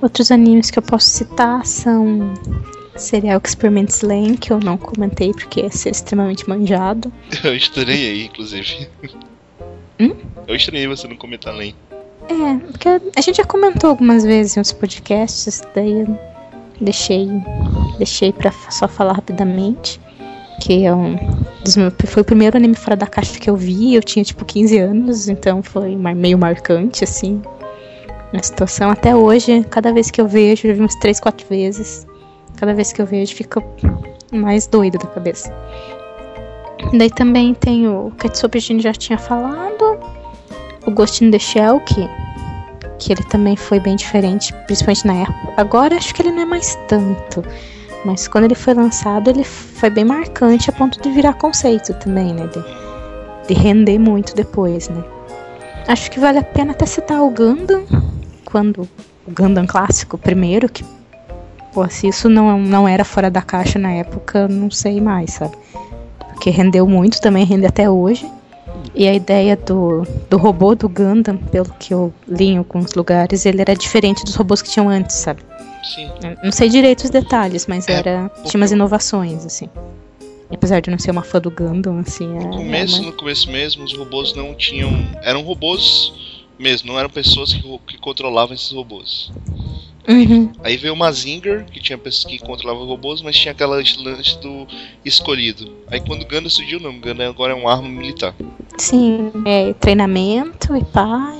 [0.00, 2.32] Outros animes que eu posso citar são
[3.00, 7.12] Serial Experiments Lane, que eu não comentei porque é ser extremamente manjado.
[7.42, 8.88] Eu estranhei, inclusive.
[9.98, 10.14] Hum?
[10.46, 11.74] Eu estranhei você não comentar além.
[12.28, 16.18] É, porque a gente já comentou algumas vezes em outros podcasts, daí eu
[16.80, 17.28] deixei,
[17.98, 20.00] deixei pra só falar rapidamente.
[20.60, 21.16] Que é um
[21.64, 24.44] dos meus, foi o primeiro anime fora da caixa que eu vi, eu tinha tipo
[24.44, 27.42] 15 anos, então foi meio marcante, assim,
[28.32, 28.90] na situação.
[28.90, 32.06] Até hoje, cada vez que eu vejo, eu já vi umas 3, 4 vezes.
[32.60, 33.64] Cada vez que eu vejo, fica
[34.30, 35.50] mais doida da cabeça.
[36.92, 39.98] Daí também tem o Katsubi a gente já tinha falado.
[40.86, 42.06] o Ghost in the Shell, que,
[42.98, 45.54] que ele também foi bem diferente, principalmente na época.
[45.56, 47.42] Agora acho que ele não é mais tanto.
[48.04, 52.34] Mas quando ele foi lançado, ele foi bem marcante a ponto de virar conceito também,
[52.34, 52.46] né?
[52.46, 52.62] De,
[53.48, 55.02] de render muito depois, né?
[55.88, 57.86] Acho que vale a pena até citar o Gundam,
[58.44, 58.82] quando
[59.26, 60.84] o Gundam clássico primeiro, que
[61.72, 65.56] pô, se isso não, não era fora da caixa na época, não sei mais, sabe?
[66.32, 68.26] Porque rendeu muito, também rende até hoje.
[68.94, 73.44] E a ideia do, do robô do Gundam, pelo que eu li em alguns lugares,
[73.46, 75.42] ele era diferente dos robôs que tinham antes, sabe?
[75.84, 76.10] Sim.
[76.42, 79.68] Não sei direito os detalhes, mas É, era tinha umas inovações, assim.
[80.52, 83.16] Apesar de não ser uma fã do Gundam, assim, é, No é começo, uma- no
[83.16, 84.90] começo mesmo, os robôs não tinham.
[85.22, 86.12] Eram robôs
[86.60, 89.32] mesmo, não eram pessoas que, que controlavam esses robôs.
[90.08, 90.50] Uhum.
[90.64, 93.96] Aí veio o Mazinger, que tinha pessoas que controlavam robôs, mas tinha aquela lance
[94.40, 94.66] do
[95.04, 95.72] escolhido.
[95.88, 98.34] Aí quando o Gundam surgiu, não, o Gundam agora é uma arma militar.
[98.76, 101.34] Sim, é treinamento e pá.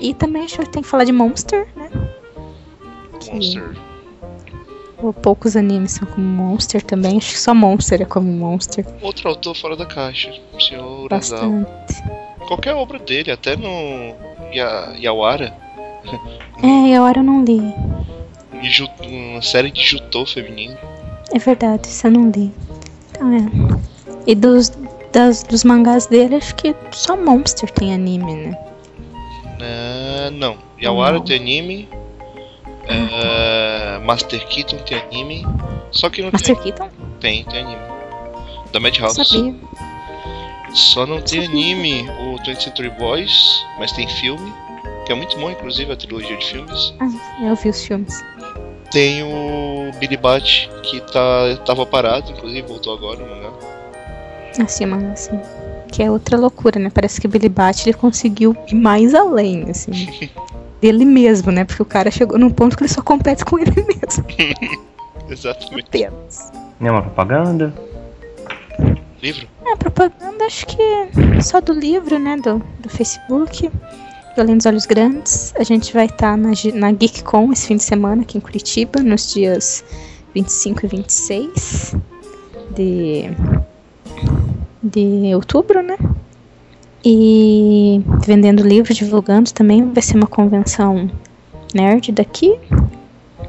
[0.00, 1.90] E também acho que tem que falar de Monster, né?
[3.20, 3.76] Que- Monster.
[5.02, 7.18] Ou poucos animes são como Monster também.
[7.18, 8.86] Acho que só Monster é como Monster.
[9.02, 11.66] Outro autor fora da caixa, o senhor Urasawa.
[12.46, 14.14] Qualquer obra dele, até no
[14.52, 15.56] Ya- Yawara,
[16.62, 17.60] É, a hora eu não li.
[19.02, 20.76] uma série de Jutô feminino.
[21.34, 22.52] É verdade, isso eu não li.
[23.10, 23.40] Então é.
[24.26, 24.70] E dos,
[25.12, 28.58] das, dos mangás dele, acho que só Monster tem anime, né?
[29.60, 31.24] É, não, Yawara Não.
[31.24, 31.88] tem anime,
[32.86, 35.46] é, Master Keaton tem anime,
[35.90, 36.90] só que não Master tem, Keaton?
[37.20, 37.80] tem, tem anime.
[38.72, 39.24] Da Madhouse.
[39.24, 39.54] sabia.
[40.76, 44.52] Só não tem anime o 20th Century Boys, mas tem filme,
[45.06, 46.94] que é muito bom, inclusive, a trilogia de filmes.
[47.00, 47.08] Ah,
[47.42, 48.22] eu vi os filmes.
[48.90, 53.52] Tem o Billy Bat, que tá, tava parado, inclusive voltou agora no mangá.
[54.62, 55.40] Assim, mano, assim.
[55.90, 56.90] Que é outra loucura, né?
[56.92, 59.92] Parece que o Billy Bat ele conseguiu ir mais além, assim.
[60.78, 61.64] dele mesmo, né?
[61.64, 64.24] Porque o cara chegou num ponto que ele só compete com ele mesmo.
[65.28, 65.86] Exatamente.
[65.88, 66.52] Apenas.
[66.80, 67.72] É uma propaganda.
[69.22, 69.46] Livro?
[69.64, 70.76] É, propaganda acho que
[71.42, 72.36] só do livro, né?
[72.36, 73.70] Do, do Facebook.
[74.36, 75.54] Além dos Olhos Grandes.
[75.58, 79.00] A gente vai estar na, Gi- na GeekCon esse fim de semana aqui em Curitiba,
[79.02, 79.82] nos dias
[80.34, 81.96] 25 e 26
[82.74, 83.30] de,
[84.82, 85.96] de outubro, né?
[87.04, 89.90] E vendendo livro, divulgando também.
[89.92, 91.10] Vai ser uma convenção
[91.74, 92.58] nerd daqui.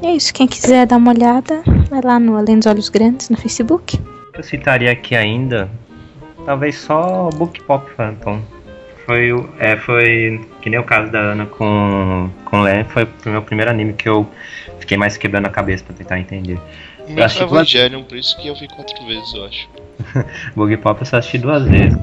[0.00, 0.32] E é isso.
[0.32, 4.00] Quem quiser dar uma olhada, vai lá no Além dos Olhos Grandes no Facebook.
[4.38, 5.68] Eu citaria aqui ainda,
[6.46, 8.40] talvez só o Book Pop Phantom.
[9.04, 13.28] Foi, o- é, foi que nem o caso da Ana com, com Len, foi o
[13.30, 14.26] meu primeiro anime que eu
[14.78, 16.58] fiquei mais quebrando a cabeça pra tentar entender.
[17.08, 19.68] O meu acho foi que Evangelion, por isso que eu vi quatro vezes, eu acho.
[20.54, 21.98] Bug Pop eu só assisti duas vezes.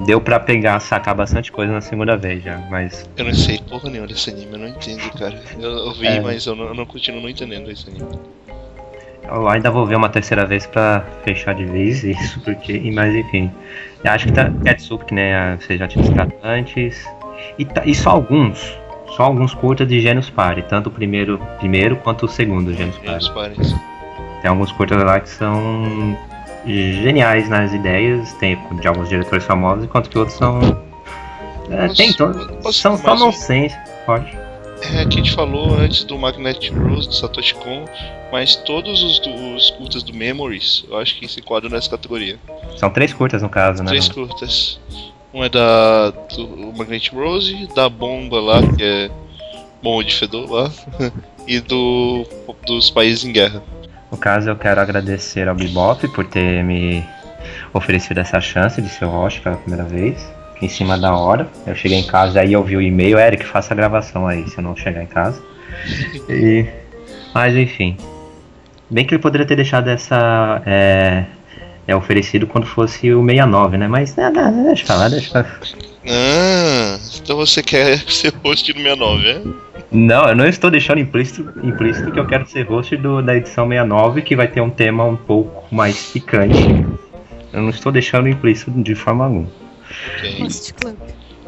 [0.00, 3.88] Deu pra pegar, sacar bastante coisa na segunda vez já, mas Eu não sei porra
[3.88, 5.40] nenhuma desse anime, eu não entendo, cara.
[5.58, 6.20] Eu, eu vi, É.
[6.20, 8.06] mas eu não, eu não continuo não entendendo esse anime.
[9.30, 12.90] Eu ainda vou ver uma terceira vez pra fechar de vez isso, porque.
[12.94, 13.50] Mas enfim.
[14.04, 17.04] Eu acho que tá Ketsup, que né, você já tinha citado antes.
[17.58, 18.78] E, tá- e só alguns.
[19.16, 23.08] Só alguns curtas de Gênios Party, tanto o primeiro, primeiro quanto o segundo Gênios E
[23.08, 23.56] os Party.
[23.56, 23.74] pares.
[24.42, 26.16] Tem alguns curtas lá que são
[26.66, 30.60] geniais nas ideias, tem de alguns diretores famosos, enquanto que outros são.
[31.70, 32.76] É, tem todos.
[32.76, 33.24] São só mais um?
[33.26, 34.26] nonsense, pode.
[34.82, 37.84] É, que a gente falou antes do Magnetic Rose, do Satoshi Kon,
[38.30, 42.38] mas todos os, os curtas do Memories, eu acho que se enquadram nessa categoria.
[42.76, 43.88] São três curtas no caso, né?
[43.88, 44.78] Três curtas.
[45.32, 49.10] Um é da do Magnetic Rose, da bomba lá, que é
[49.82, 50.70] bomba de fedor lá,
[51.46, 52.26] e do
[52.66, 53.62] dos países em guerra.
[54.10, 57.04] No caso, eu quero agradecer ao Bebop por ter me
[57.72, 60.35] oferecido essa chance de ser o host pela primeira vez.
[60.60, 61.48] Em cima da hora.
[61.66, 64.58] Eu cheguei em casa aí eu vi o e-mail, Eric, faça a gravação aí se
[64.58, 65.42] eu não chegar em casa.
[66.28, 66.66] E,
[67.34, 67.96] mas enfim.
[68.88, 70.62] Bem que ele poderia ter deixado essa.
[70.64, 71.24] É,
[71.86, 73.88] é oferecido quando fosse o 69, né?
[73.88, 75.60] Mas né, né, deixa eu falar, deixa falar.
[76.08, 79.42] Ah, então você quer ser host do 69, é?
[79.90, 83.68] Não, eu não estou deixando implícito, implícito que eu quero ser host do, da edição
[83.68, 86.58] 69, que vai ter um tema um pouco mais picante.
[87.52, 89.65] Eu não estou deixando implícito de forma alguma.
[90.16, 90.48] Ok.
[90.80, 90.96] Club.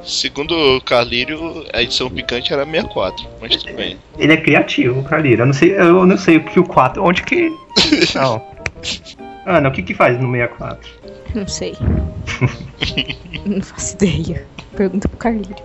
[0.05, 3.99] Segundo o Carlírio, a edição picante era 64, mas tudo bem.
[4.17, 5.43] Ele é criativo, Calira.
[5.43, 7.03] Eu não sei, eu não sei o que o 4.
[7.03, 7.51] Onde que.
[8.15, 8.43] Não.
[9.45, 10.91] Ana, o que que faz no 64?
[11.35, 11.77] Não sei.
[13.45, 14.47] não faço ideia.
[14.77, 15.57] Pergunta pro Carlinho.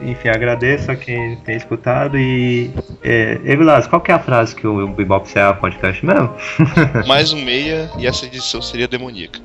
[0.00, 2.70] Enfim, agradeço a quem tem escutado e.
[3.02, 6.34] É, Evilas, qual que é a frase que o Bebop será podcast mesmo?
[7.06, 9.40] Mais um meia e essa edição seria demoníaca.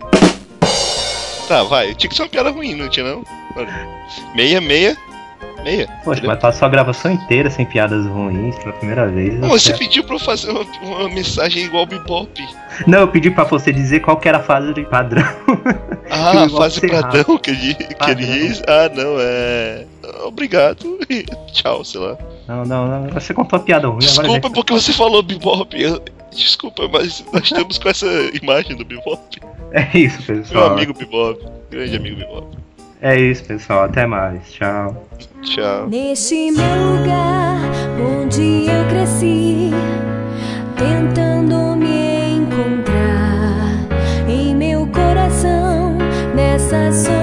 [1.52, 1.94] Tá, vai.
[1.94, 3.24] Tinha que ser uma piada ruim, não tinha não?
[4.34, 4.98] Meia, meia,
[5.66, 5.86] meia.
[6.02, 9.38] Poxa, mas passou a gravação inteira sem piadas ruins pela primeira vez.
[9.38, 12.42] Não, você pediu pra eu fazer uma, uma mensagem igual Bebop.
[12.88, 15.24] Não, eu pedi pra você dizer qual que era a fase de padrão.
[16.14, 18.62] Ah, a fase padrão que ele, que ele diz.
[18.68, 19.86] Ah, não, é.
[20.26, 21.00] Obrigado.
[21.54, 22.18] Tchau, sei lá.
[22.50, 23.10] Não, não, não.
[23.12, 24.00] Você contou a piada ruim.
[24.04, 25.82] agora Desculpa já- porque você falou Bebop.
[25.82, 26.02] Eu-
[26.36, 28.06] Desculpa, mas nós estamos com essa
[28.42, 29.40] imagem do Bebop.
[29.94, 30.72] É isso, Meu pessoal.
[30.74, 31.46] amigo Bebop.
[31.70, 32.58] Grande amigo Bebop.
[33.02, 33.84] É isso, pessoal.
[33.86, 34.52] Até mais.
[34.52, 35.08] Tchau.
[35.44, 35.88] Tchau.
[35.88, 37.58] Neste meu lugar
[38.22, 39.72] onde eu cresci,
[40.78, 43.88] tentando me encontrar
[44.30, 45.98] em meu coração,
[46.36, 47.21] nessa solidão.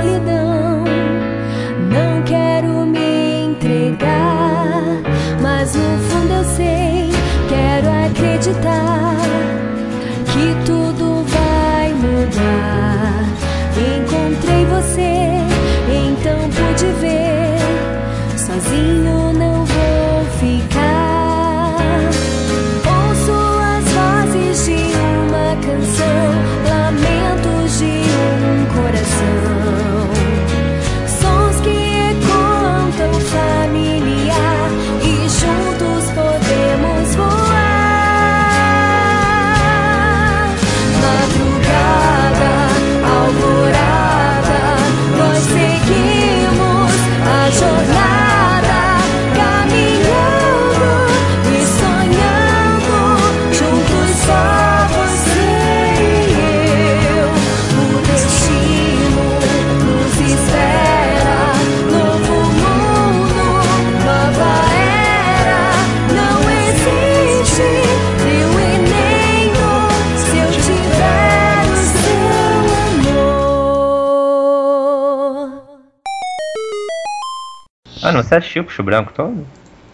[78.29, 79.47] Você assistiu o Puxo Branco todo?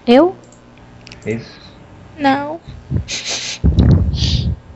[0.06, 0.36] Eu?
[1.24, 1.60] Isso.
[2.18, 2.60] Não.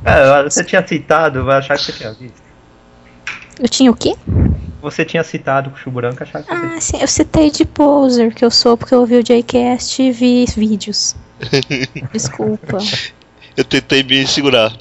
[0.05, 2.43] Ah, você tinha citado, vai achar que você tinha visto.
[3.61, 4.15] Eu tinha o quê?
[4.81, 8.33] Você tinha citado o Puxo Branco, achar que você Ah, sim, eu citei de poser
[8.35, 11.17] que eu sou porque eu ouvi o Jcast e vi vídeos.
[12.13, 12.79] Desculpa.
[13.57, 14.71] Eu tentei me segurar.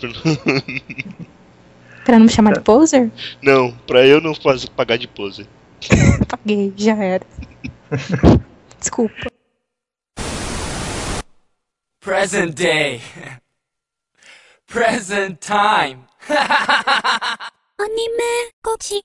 [2.06, 3.12] pra não- me chamar de poser?
[3.42, 5.48] Não, pra eu não fazer, pagar de pose.
[6.30, 7.26] Paguei, já era.
[12.00, 13.02] Present day.
[14.68, 16.08] Present time.
[16.30, 16.40] Anime
[18.64, 19.04] ゴチ。